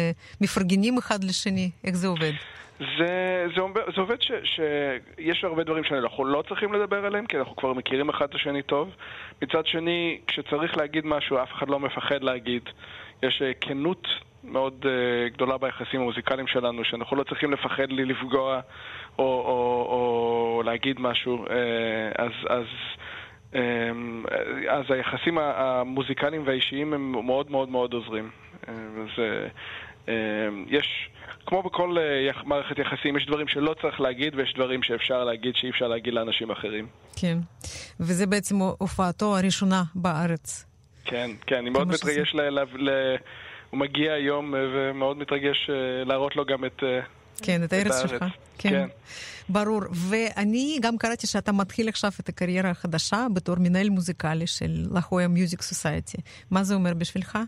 [0.41, 1.71] מפרגנים אחד לשני?
[1.85, 2.33] איך זה עובד?
[2.79, 7.39] זה, זה, עובד, זה עובד ש, שיש הרבה דברים שאנחנו לא צריכים לדבר עליהם, כי
[7.39, 8.91] אנחנו כבר מכירים אחד את השני טוב.
[9.43, 12.63] מצד שני, כשצריך להגיד משהו, אף אחד לא מפחד להגיד.
[13.23, 14.07] יש כנות
[14.47, 18.61] מאוד uh, גדולה ביחסים המוזיקליים שלנו, שאנחנו לא צריכים לפחד לי לפגוע
[19.19, 21.45] או, או, או להגיד משהו.
[21.47, 21.51] Uh,
[22.19, 22.67] אז, אז,
[23.53, 23.57] um,
[24.69, 28.31] אז היחסים המוזיקליים והאישיים הם מאוד מאוד מאוד עוזרים.
[28.67, 30.11] אז, uh,
[30.69, 31.11] יש,
[31.47, 31.97] כמו בכל
[32.45, 36.51] מערכת יחסים, יש דברים שלא צריך להגיד ויש דברים שאפשר להגיד שאי אפשר להגיד לאנשים
[36.51, 36.87] אחרים.
[37.17, 37.39] כן,
[38.01, 40.76] וזה בעצם הופעתו הראשונה בארץ.
[41.07, 42.41] כן, כן, אני מאוד מתרגש ל...
[42.41, 43.17] ל, ל
[43.71, 46.83] הוא מגיע היום אה, ומאוד מתרגש אה, להראות לו גם את...
[46.83, 47.01] אה,
[47.43, 48.25] כן, את הארץ שלך.
[48.59, 48.71] כן.
[48.71, 48.89] כן.
[49.49, 49.81] ברור.
[49.93, 55.63] ואני גם קראתי שאתה מתחיל עכשיו את הקריירה החדשה בתור מנהל מוזיקלי של לחויה מיוזיק
[55.63, 56.19] סוסייטי.
[56.51, 57.39] מה זה אומר בשבילך?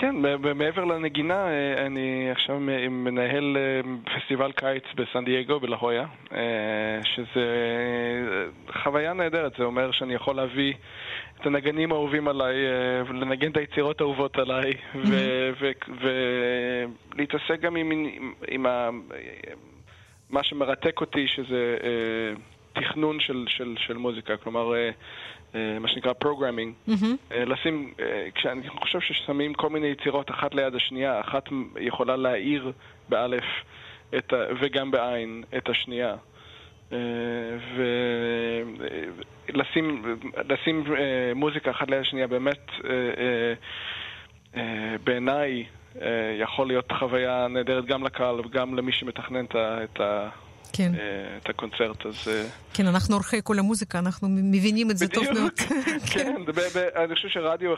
[0.00, 0.16] כן,
[0.54, 1.46] מעבר לנגינה,
[1.86, 3.56] אני עכשיו מנהל
[4.04, 6.06] פסטיבל קיץ בסן דייגו, בלהויה,
[7.04, 7.46] שזה
[8.82, 9.52] חוויה נהדרת.
[9.58, 10.74] זה אומר שאני יכול להביא
[11.40, 14.72] את הנגנים האהובים עליי, אה, לנגן את היצירות האהובות עליי,
[17.14, 18.06] ולהתעסק גם עם,
[18.48, 18.90] עם, ה,
[20.30, 22.32] מה שמרתק אותי, שזה אה,
[22.82, 24.90] תכנון של, של, של מוזיקה, כלומר, אה,
[25.54, 26.74] מה שנקרא programming.
[27.30, 27.92] לשים,
[28.34, 31.44] כשאני חושב ששמים כל מיני יצירות אחת ליד השנייה, אחת
[31.80, 32.72] יכולה להאיר
[33.08, 33.44] באלף
[34.60, 36.16] וגם בעין את השנייה.
[39.48, 40.02] ולשים
[40.48, 42.90] לשים, אה, מוזיקה אחת ליד השנייה באמת אה,
[44.56, 45.64] אה, בעיניי
[46.38, 50.28] יכול להיות חוויה נהדרת גם לקהל וגם למי שמתכנן את ה...
[50.72, 50.92] כן.
[51.42, 52.28] את הקונצרט, אז...
[52.74, 55.52] כן, אנחנו עורכי כל המוזיקה, אנחנו מבינים את זה טוב מאוד.
[56.12, 56.34] כן,
[56.96, 57.74] אני חושב שרדיו,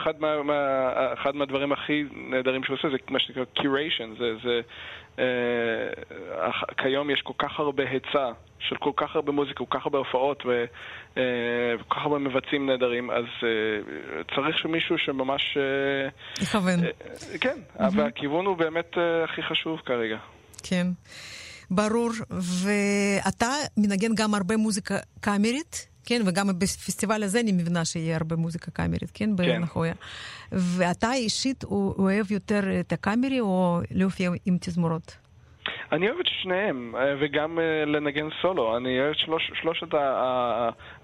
[1.15, 4.11] אחד מהדברים הכי נהדרים שהוא עושה, זה מה שנקרא קיריישן,
[4.43, 4.61] זה
[5.19, 9.99] אה, כיום יש כל כך הרבה היצע של כל כך הרבה מוזיקה, כל כך הרבה
[9.99, 10.65] הופעות ו,
[11.17, 11.23] אה,
[11.81, 15.59] וכל כך הרבה מבצעים נהדרים, אז אה, צריך שמישהו שממש...
[16.43, 16.81] יכוון.
[17.41, 17.83] כן, mm-hmm.
[17.97, 20.17] והכיוון הוא באמת הכי חשוב כרגע.
[20.63, 20.87] כן.
[21.71, 23.47] ברור, ואתה
[23.77, 29.11] מנגן גם הרבה מוזיקה קאמרית, כן, וגם בפסטיבל הזה אני מבינה שיהיה הרבה מוזיקה קאמרית,
[29.15, 29.31] כן?
[29.37, 29.37] כן.
[29.37, 29.95] בנחויה.
[30.53, 35.17] ואתה אישית אוהב יותר את הקאמרי או להופיע עם תזמורות?
[35.93, 38.77] אני אוהב את שניהם, אה, וגם אה, לנגן סולו.
[38.77, 39.89] אני אוהב את שלוש, שלושת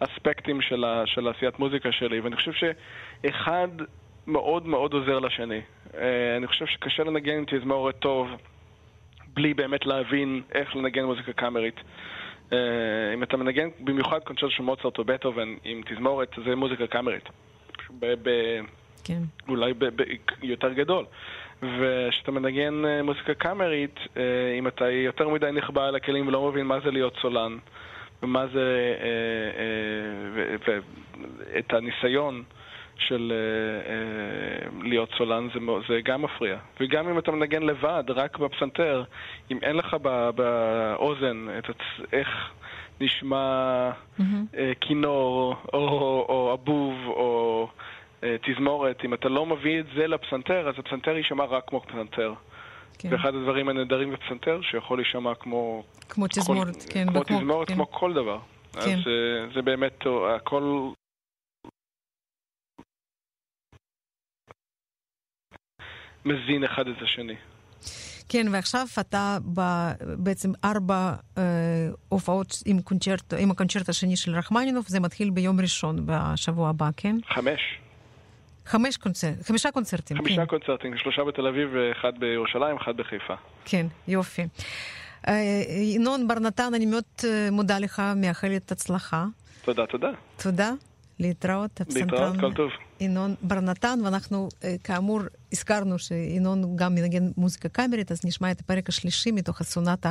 [0.00, 3.68] האספקטים של, ה, של עשיית מוזיקה שלי, ואני חושב שאחד
[4.26, 5.60] מאוד מאוד עוזר לשני.
[5.94, 8.28] אה, אני חושב שקשה לנגן עם תזמורת טוב
[9.36, 11.74] באמת להבין איך לנגן מוזיקה קאמרית.
[12.52, 17.28] אם אתה מנגן במיוחד קונצ'רט של מוצרט או בטהובן עם תזמורת, זה מוזיקה קאמרית.
[18.00, 18.60] ב- ב-
[19.04, 19.22] כן.
[19.48, 20.02] אולי ב- ב-
[20.42, 21.04] יותר גדול.
[21.62, 24.22] וכשאתה מנגן אה, מוזיקה קאמרית, אה,
[24.58, 27.58] אם אתה יותר מדי נחבא על הכלים ולא מבין מה זה להיות סולן,
[28.22, 28.94] ומה זה...
[29.00, 32.42] אה, ואת הניסיון
[32.98, 33.32] של
[34.82, 36.56] להיות סולן זה, זה גם מפריע.
[36.80, 39.04] וגם אם אתה מנגן לבד, רק בפסנתר,
[39.50, 39.96] אם אין לך
[40.34, 41.76] באוזן את
[42.12, 42.28] איך
[43.00, 44.22] נשמע mm-hmm.
[44.80, 45.78] כינור, או,
[46.28, 47.68] או אבוב, או...
[48.24, 52.34] אה, תזמורת, אם אתה לא מביא את זה לפסנתר, אז הפסנתר יישמע רק כמו פסנתר.
[52.98, 53.08] כן.
[53.08, 55.82] זה אחד הדברים הנהדרים בפסנתר, שיכול להישמע כמו...
[56.08, 57.06] כמו תזמורת, כל, כן.
[57.08, 57.74] כמו וכמו, תזמורת, כן.
[57.74, 58.38] כמו כל דבר.
[58.72, 58.80] כן.
[58.80, 60.88] אז זה, זה באמת, הכל...
[66.26, 67.36] מזין אחד את השני.
[68.28, 69.38] כן, ועכשיו אתה
[70.18, 71.42] בעצם ארבע אה,
[72.08, 77.16] הופעות עם, קונצ'רט, עם הקונצ'רט השני של רחמנינוב, זה מתחיל ביום ראשון בשבוע הבא, כן?
[77.28, 77.60] חמש.
[78.66, 80.16] חמש קונצרט, חמישה קונצרטים.
[80.16, 80.46] חמישה כן.
[80.46, 83.34] קונצרטים, שלושה בתל אביב ואחד בירושלים, אחד בחיפה.
[83.64, 84.42] כן, יופי.
[85.28, 85.34] אה,
[85.94, 89.24] ינון בר נתן, אני מאוד אה, מודה לך, מאחלת הצלחה.
[89.64, 90.10] תודה, תודה.
[90.42, 90.70] תודה.
[91.20, 91.80] להתראות,
[92.54, 92.70] טוב.
[93.00, 95.20] ינון בר נתן, ואנחנו אה, כאמור
[95.52, 100.10] הזכרנו שינון גם מנגן מוזיקה קאמרית, אז נשמע את הפרק השלישי מתוך הסונטה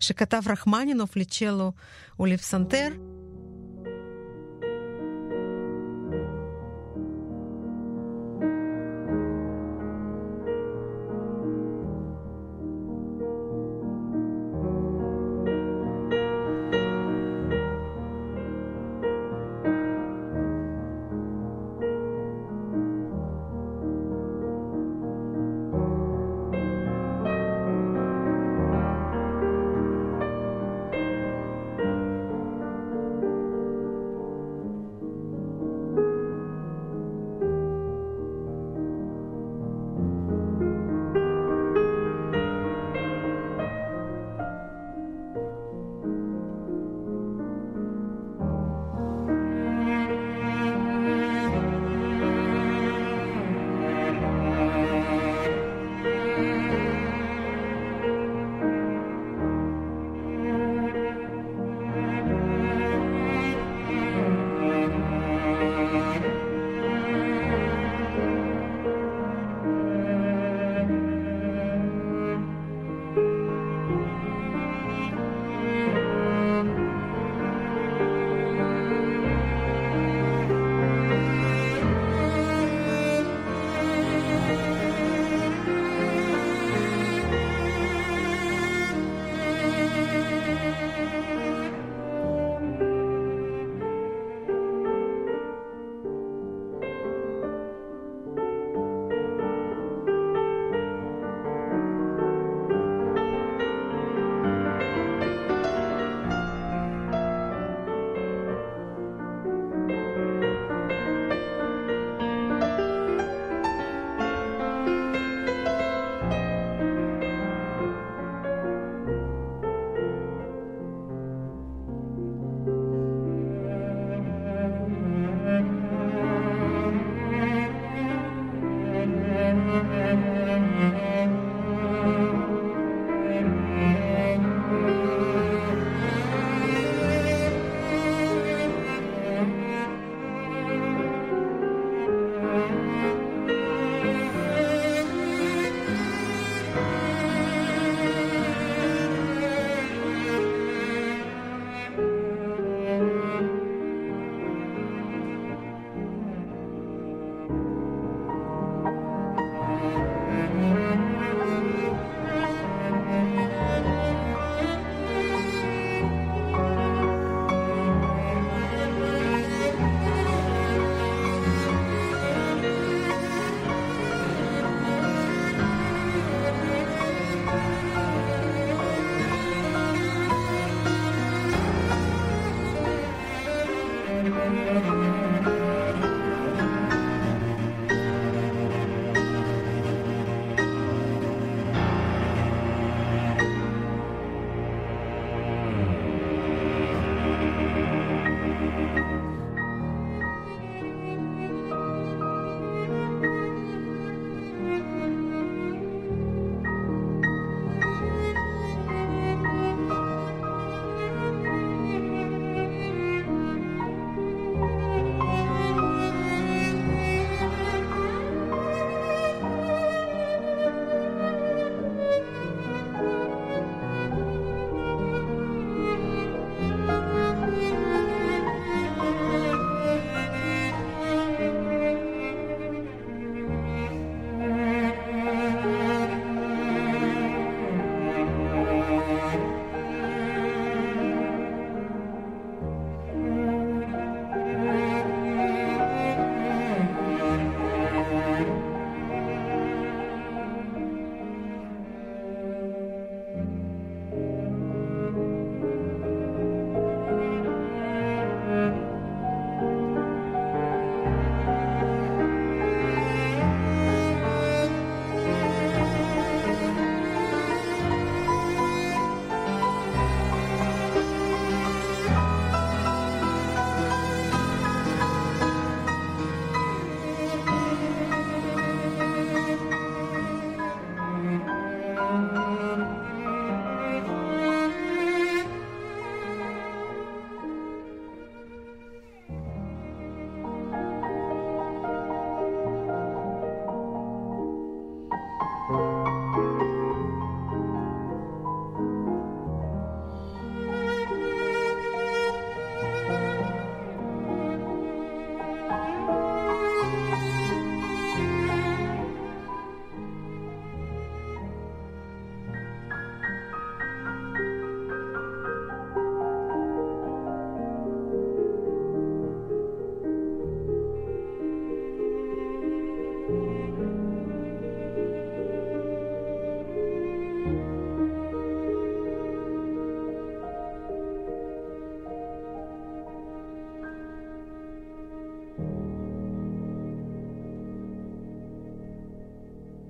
[0.00, 1.72] שכתב רחמנינוב לצ'לו
[2.20, 2.88] ולפסנתר.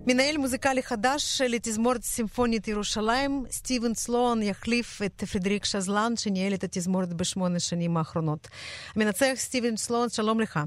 [0.06, 7.12] מנהל מוזיקלי חדש לתזמורת סימפונית ירושלים, סטיבן סלון יחליף את פרדריק שזלן, שניהל את התזמורת
[7.12, 8.48] בשמונה שנים האחרונות.
[8.96, 10.60] המנצח סטיבן סלון, שלום לך.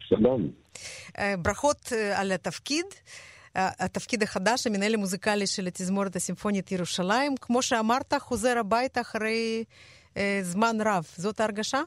[0.00, 0.50] שלום.
[1.38, 2.84] ברכות על התפקיד.
[3.54, 7.34] התפקיד החדש, המנהל המוזיקלי של התזמורת הסימפונית ירושלים.
[7.40, 9.64] כמו שאמרת, חוזר הביתה אחרי
[10.42, 11.06] זמן רב.
[11.16, 11.82] זאת ההרגשה?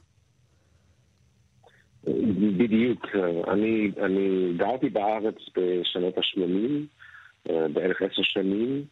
[2.56, 3.06] בדיוק.
[3.48, 8.84] אני, אני גרתי בארץ בשנות ה-80, בערך עשר שנים,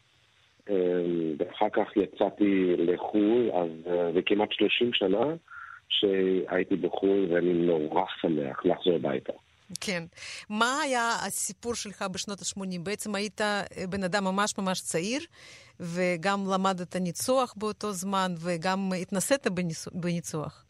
[1.38, 3.68] ואחר כך יצאתי לחו"ל, אז
[4.14, 5.24] זה כמעט 30 שנה
[5.88, 9.32] שהייתי בחו"ל, ואני נורא שמח לחזור הביתה.
[9.80, 10.02] כן.
[10.50, 12.80] מה היה הסיפור שלך בשנות ה-80?
[12.82, 13.40] בעצם היית
[13.88, 15.20] בן אדם ממש ממש צעיר,
[15.80, 19.46] וגם למדת ניצוח באותו זמן, וגם התנסית
[19.92, 20.64] בניצוח.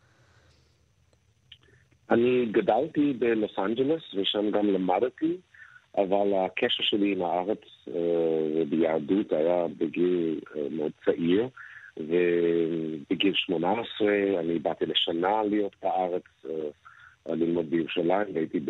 [2.13, 5.37] אני גדלתי בלוס אנג'לס, ושם גם למדתי,
[5.97, 7.59] אבל הקשר שלי עם הארץ
[8.57, 10.41] וביהדות היה בגיל
[10.71, 11.49] מאוד צעיר,
[11.97, 14.09] ובגיל 18
[14.41, 16.23] אני באתי לשנה להיות בארץ,
[17.27, 18.61] ללמוד בירושלים, והייתי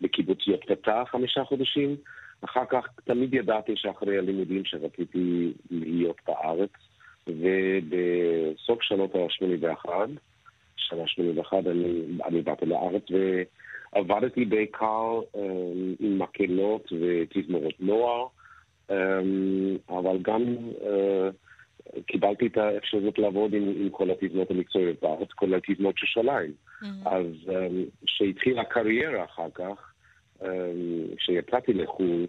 [0.00, 1.96] בקיבוץ יוטקתה חמישה חודשים.
[2.44, 6.70] אחר כך תמיד ידעתי שאחרי הלימודים שרציתי להיות בארץ,
[7.26, 9.88] ובסוף שנות ה-81,
[10.88, 15.38] שנה 81 אני, אני באתי לארץ ועבדתי בעיקר um,
[16.00, 18.26] עם מקהלות ותזמורות נוער,
[18.90, 18.94] um,
[19.88, 20.42] אבל גם
[20.80, 26.52] uh, קיבלתי את האפשרות לעבוד עם, עם כל התזמורות המקצועיות בארץ, כל התזמורות של שליים.
[26.52, 27.08] Mm-hmm.
[27.08, 27.26] אז
[28.06, 29.92] כשהתחילה um, הקריירה אחר כך,
[31.16, 32.26] כשיצאתי לחו"ל,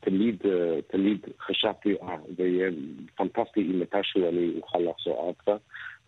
[0.00, 0.48] תמיד, uh,
[0.86, 2.70] תמיד חשבתי, אה, זה יהיה
[3.16, 5.56] פנטסטי אם מתישהו אני אוכל לחזור ארצה.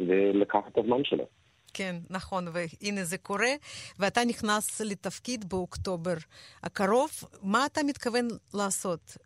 [0.01, 1.27] ולקח את הזמן שלו.
[1.75, 3.51] כן, נכון, והנה זה קורה,
[3.99, 6.15] ואתה נכנס לתפקיד באוקטובר
[6.63, 7.11] הקרוב.
[7.43, 9.17] מה אתה מתכוון לעשות?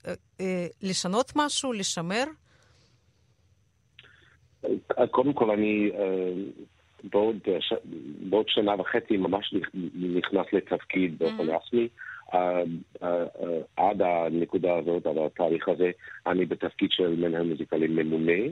[0.82, 1.72] לשנות משהו?
[1.72, 2.24] לשמר?
[5.10, 5.90] קודם כל, אני
[7.04, 7.36] בעוד,
[8.28, 9.54] בעוד שנה וחצי ממש
[9.94, 11.88] נכנס לתפקיד באופן רשמי.
[13.76, 15.90] עד הנקודה הזאת, עד התאריך הזה,
[16.26, 18.42] אני בתפקיד של מנהל מוזיקלי ממונה.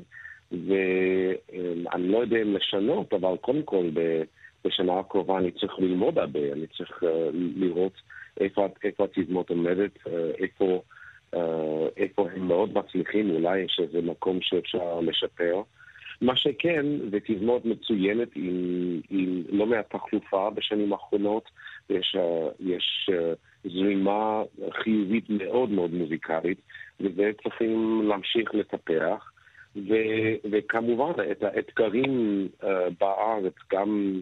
[0.52, 3.90] ואני לא יודע אם לשנות, אבל קודם כל
[4.64, 7.02] בשנה הקרובה אני צריך ללמוד הרבה, אני צריך
[7.56, 7.92] לראות
[8.40, 9.90] איפה, איפה התזמות עומדת,
[10.38, 10.82] איפה,
[11.96, 15.62] איפה הם מאוד מצליחים, אולי יש איזה מקום שאפשר לשפר.
[16.20, 21.50] מה שכן, זה תזמורת מצוינת עם, עם לא מעט תחלופה בשנים האחרונות,
[21.90, 22.16] יש,
[22.60, 23.10] יש
[23.64, 26.58] זרימה חיובית מאוד מאוד מוזיקלית,
[27.00, 29.29] וזה צריכים להמשיך לטפח.
[29.76, 32.66] ו- וכמובן, את האתגרים uh,
[33.00, 34.20] בארץ, גם,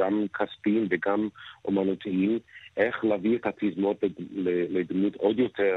[0.00, 1.28] גם כספיים וגם
[1.64, 2.38] אומנותיים,
[2.76, 3.96] איך להביא את התזמות
[4.70, 5.76] לדמות עוד יותר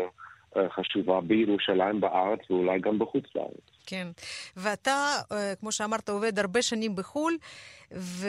[0.54, 3.66] uh, חשובה בירושלים, בארץ ואולי גם בחוץ לארץ.
[3.86, 4.08] כן,
[4.58, 7.38] ואתה, uh, כמו שאמרת, עובד הרבה שנים בחו"ל,
[7.92, 8.28] ו...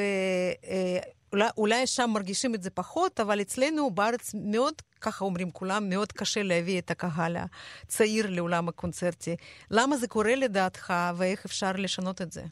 [1.36, 6.12] אולי, אולי שם מרגישים את זה פחות, אבל אצלנו בארץ מאוד, ככה אומרים כולם, מאוד
[6.12, 7.36] קשה להביא את הקהל
[7.82, 9.36] הצעיר לעולם הקונצרטי.
[9.70, 12.42] למה זה קורה לדעתך, ואיך אפשר לשנות את זה?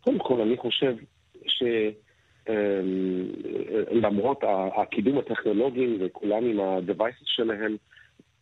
[0.00, 0.94] קודם כל, אני חושב
[3.96, 4.40] שלמרות
[4.82, 7.76] הקידום הטכנולוגי וכולם עם ה-devices שלהם,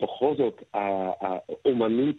[0.03, 2.17] בכל זאת האומנות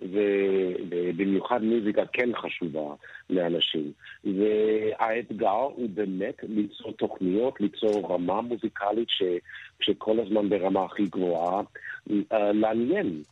[0.00, 2.94] ובמיוחד מוזיקה כן חשובה
[3.30, 3.92] לאנשים.
[4.24, 9.22] והאתגר הוא באמת ליצור תוכניות, ליצור רמה מוזיקלית ש,
[9.80, 11.62] שכל הזמן ברמה הכי גבוהה,
[12.32, 13.22] אה, לעניין.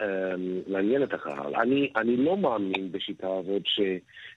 [0.00, 0.34] אה,
[0.66, 1.54] לעניין את הקהל.
[1.56, 3.80] אני, אני לא מאמין בשיטה הזאת ש,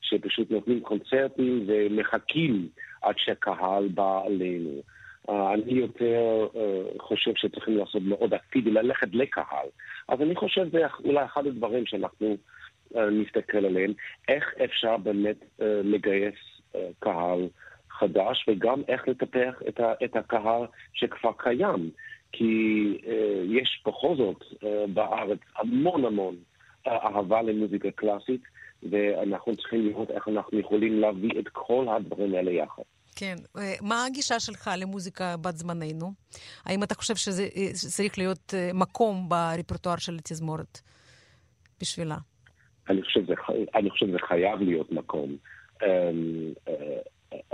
[0.01, 2.67] שפשוט נותנים קונצרטים ומחכים
[3.01, 4.81] עד שהקהל בא עלינו.
[5.29, 9.67] אני יותר uh, חושב שצריכים לעשות מאוד אקטיבי, ללכת לקהל.
[10.07, 12.37] אז אני חושב שזה אולי אחד הדברים שאנחנו
[12.93, 13.93] uh, נסתכל עליהם,
[14.27, 16.35] איך אפשר באמת uh, לגייס
[16.99, 17.47] קהל
[17.89, 19.61] חדש, וגם איך לטפח
[20.03, 21.89] את, הקהל שכבר קיים.
[22.31, 22.97] כי
[23.45, 24.43] יש בכל זאת
[24.93, 26.35] בארץ המון המון
[26.87, 28.41] אהבה למוזיקה קלאסית,
[28.89, 32.83] ואנחנו צריכים לראות איך אנחנו יכולים להביא את כל הדברים האלה יחד.
[33.19, 33.35] כן.
[33.81, 36.11] מה הגישה שלך למוזיקה בת זמננו?
[36.65, 40.79] האם אתה חושב שזה צריך להיות מקום ברפרטואר של התזמורת
[41.81, 42.17] בשבילה?
[42.89, 43.19] אני חושב
[44.05, 45.37] שזה, חייב להיות מקום.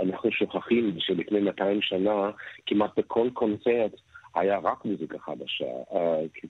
[0.00, 2.30] אנחנו שוכחים שלפני 200 שנה,
[2.66, 3.92] כמעט בכל קונצרט
[4.34, 5.64] היה רק מוזיקה חדשה.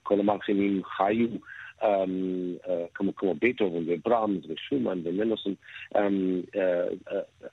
[0.03, 1.29] כל המלחינים חיו
[2.93, 5.55] כמו, כמו בטהובן וברמס ושומן ומנוסון.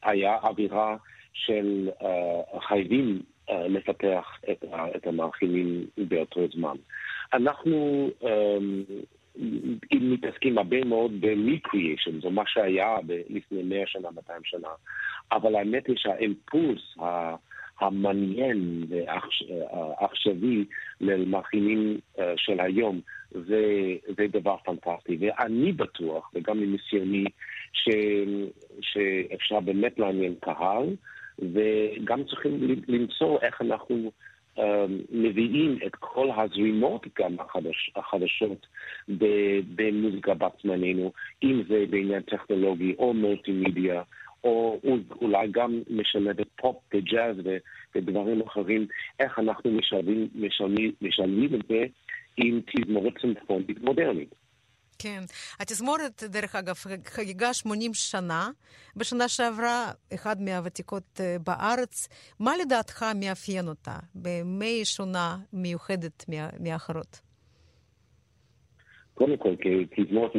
[0.02, 0.96] היה אווירה
[1.32, 4.64] של uh, חייבים לפתח את,
[4.96, 6.76] את המאכילים באותו זמן.
[7.32, 8.10] אנחנו
[9.92, 12.96] אם מתעסקים הרבה מאוד ב-recreation, זה מה שהיה
[13.30, 14.68] לפני 100 שנה, 200 שנה,
[15.32, 16.96] אבל האמת היא שהאימפולס
[17.80, 20.64] המעניין והעכשווי
[21.00, 23.62] למאכילים אה, של היום זה,
[24.16, 25.16] זה דבר פנטסטי.
[25.20, 27.24] ואני בטוח, וגם מניסיוני,
[28.80, 30.86] שאפשר באמת לעניין קהל,
[31.38, 34.12] וגם צריכים למצוא איך אנחנו
[35.10, 38.66] מביאים את כל הזרימות גם החדש, החדשות
[39.76, 41.12] במוזיקה בת זמננו,
[41.42, 44.02] אם זה בעניין טכנולוגי או מולטימדיה,
[44.44, 44.80] או
[45.20, 47.36] אולי גם משלבת פופ וג'אז
[47.94, 48.86] ודברים אחרים,
[49.20, 49.70] איך אנחנו
[51.00, 51.84] משלבים את זה
[52.36, 54.41] עם תזמורת סימפונית מודרנית.
[55.02, 55.22] כן.
[55.60, 56.74] התזמורת, דרך אגב,
[57.04, 58.50] חגיגה 80 שנה.
[58.96, 62.08] בשנה שעברה, אחת מהוותיקות בארץ.
[62.40, 63.96] מה לדעתך מאפיין אותה?
[64.14, 66.24] במה היא שונה, מיוחדת
[66.60, 67.20] מאחרות?
[69.14, 69.54] קודם כל,
[69.90, 70.32] כתזמורת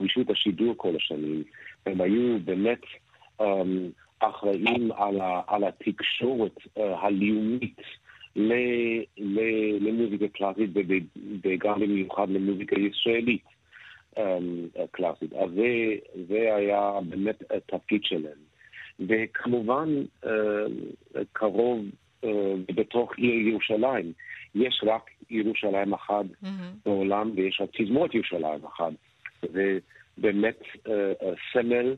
[0.00, 1.44] רשות השידור כל השנים,
[1.86, 2.80] הם היו באמת
[3.40, 3.44] um,
[4.18, 7.80] אחראים על, ה, על התקשורת uh, הלאומית
[9.80, 10.70] למוזיקה קלאסית
[11.44, 13.55] וגם במיוחד למוזיקה ישראלית.
[14.90, 15.32] קלאסית.
[15.32, 15.94] אז זה,
[16.28, 18.38] זה היה באמת התפקיד שלהם.
[19.00, 19.88] וכמובן,
[21.32, 21.84] קרוב
[22.74, 24.12] בתוך עיר ירושלים,
[24.54, 26.46] יש רק ירושלים אחת mm-hmm.
[26.84, 28.92] בעולם ויש רק תזמורת ירושלים אחת.
[29.42, 29.78] זה
[30.18, 30.62] באמת
[31.52, 31.94] סמל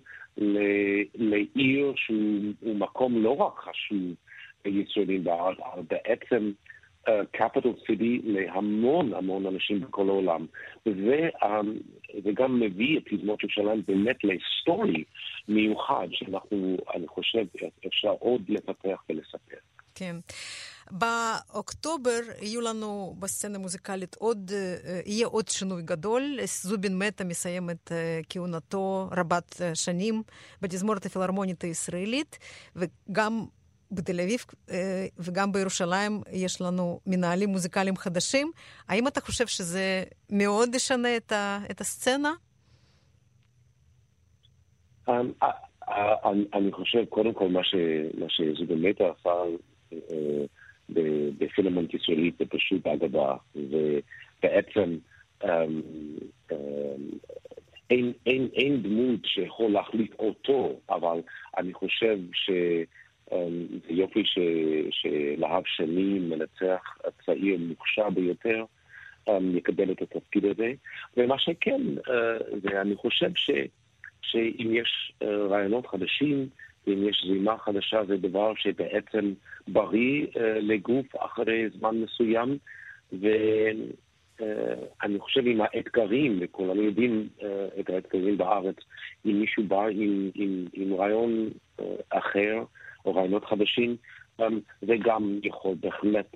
[1.15, 4.15] לעיר שהוא מקום לא רק חשוב
[4.65, 6.51] לישראלים בארץ, אבל בעצם
[7.37, 10.47] capital city להמון המון אנשים בכל העולם.
[10.87, 11.29] וזה,
[12.25, 15.05] זה גם מביא את תזמות ירושלים באמת להיסטורי
[15.49, 17.45] מיוחד, שאנחנו, אני חושב,
[17.87, 19.57] אפשר עוד לפתח ולספר.
[19.95, 20.17] כן.
[20.91, 24.51] באוקטובר יהיו לנו בסצנה המוזיקלית עוד,
[25.07, 26.39] יהיה עוד שינוי גדול.
[26.45, 27.93] זובין מטה מסיים את
[28.29, 30.23] כהונתו רבת שנים
[30.63, 32.39] בתזמורת הפילהרמונית הישראלית,
[32.77, 33.45] וגם
[33.93, 34.45] בתל אביב
[35.19, 38.51] וגם בירושלים יש לנו מנהלים מוזיקליים חדשים.
[38.89, 42.33] האם אתה חושב שזה מאוד ישנה את, ה, את הסצנה?
[46.55, 47.61] אני חושב, קודם כל, מה,
[48.29, 49.31] שזה באמת עשה
[51.39, 54.99] בפילמנט ישראלית זה פשוט אגדה, ובעצם
[57.91, 61.21] אין, אין, אין דמות שיכול להחליט אותו, אבל
[61.59, 62.51] אני חושב ש...
[63.31, 64.39] זה יופי ש,
[64.91, 68.65] שלהב שני, מנצח הצעיר מוכשר ביותר,
[69.55, 70.73] יקבל את התפקיד הזה.
[71.17, 71.81] ומה שכן,
[72.63, 73.51] ואני חושב ש,
[74.23, 76.49] שאם יש רעיונות חדשים,
[76.87, 79.33] ואם יש זרימה חדשה, זה דבר שבעצם
[79.69, 80.27] בריא
[80.61, 82.59] לגוף אחרי זמן מסוים.
[83.13, 83.89] ואני
[85.19, 87.29] חושב עם האתגרים, וכולנו יודעים
[87.81, 88.77] את האתגרים בארץ,
[89.27, 91.51] אם מישהו בא עם, עם, עם רעיון
[92.11, 92.65] אחר,
[93.09, 93.97] או רעיונות חדשים,
[94.81, 96.27] זה גם יכול בהחלט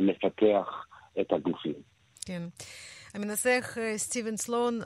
[0.00, 0.86] לפתח
[1.20, 1.74] את הגופים.
[2.26, 2.42] כן.
[3.14, 4.80] המנסח סטיבן סלון,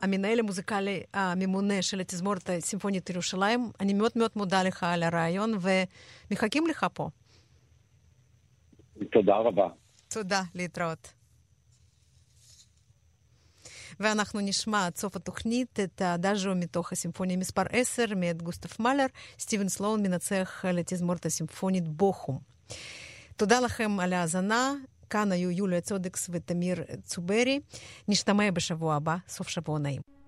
[0.00, 5.52] המנהל המוזיקלי הממונה של התזמורת הסימפונית ירושלים, אני מאוד מאוד מודה לך על הרעיון
[6.30, 7.08] ומחכים לך פה.
[9.12, 9.68] תודה רבה.
[10.08, 11.12] תודה, להתראות.
[14.02, 19.06] ואנחנו נשמע עד סוף התוכנית את הדאז'ו מתוך הסימפוניה מספר 10 מאת גוסטף מאלר,
[19.38, 22.38] סטיבן סלון מנצח לתזמורת הסימפונית בוכום.
[23.36, 24.74] תודה לכם על ההאזנה.
[25.10, 27.60] כאן היו יוליה צודקס ותמיר צוברי.
[28.08, 30.21] נשתמע בשבוע הבא, סוף שבוע נעים.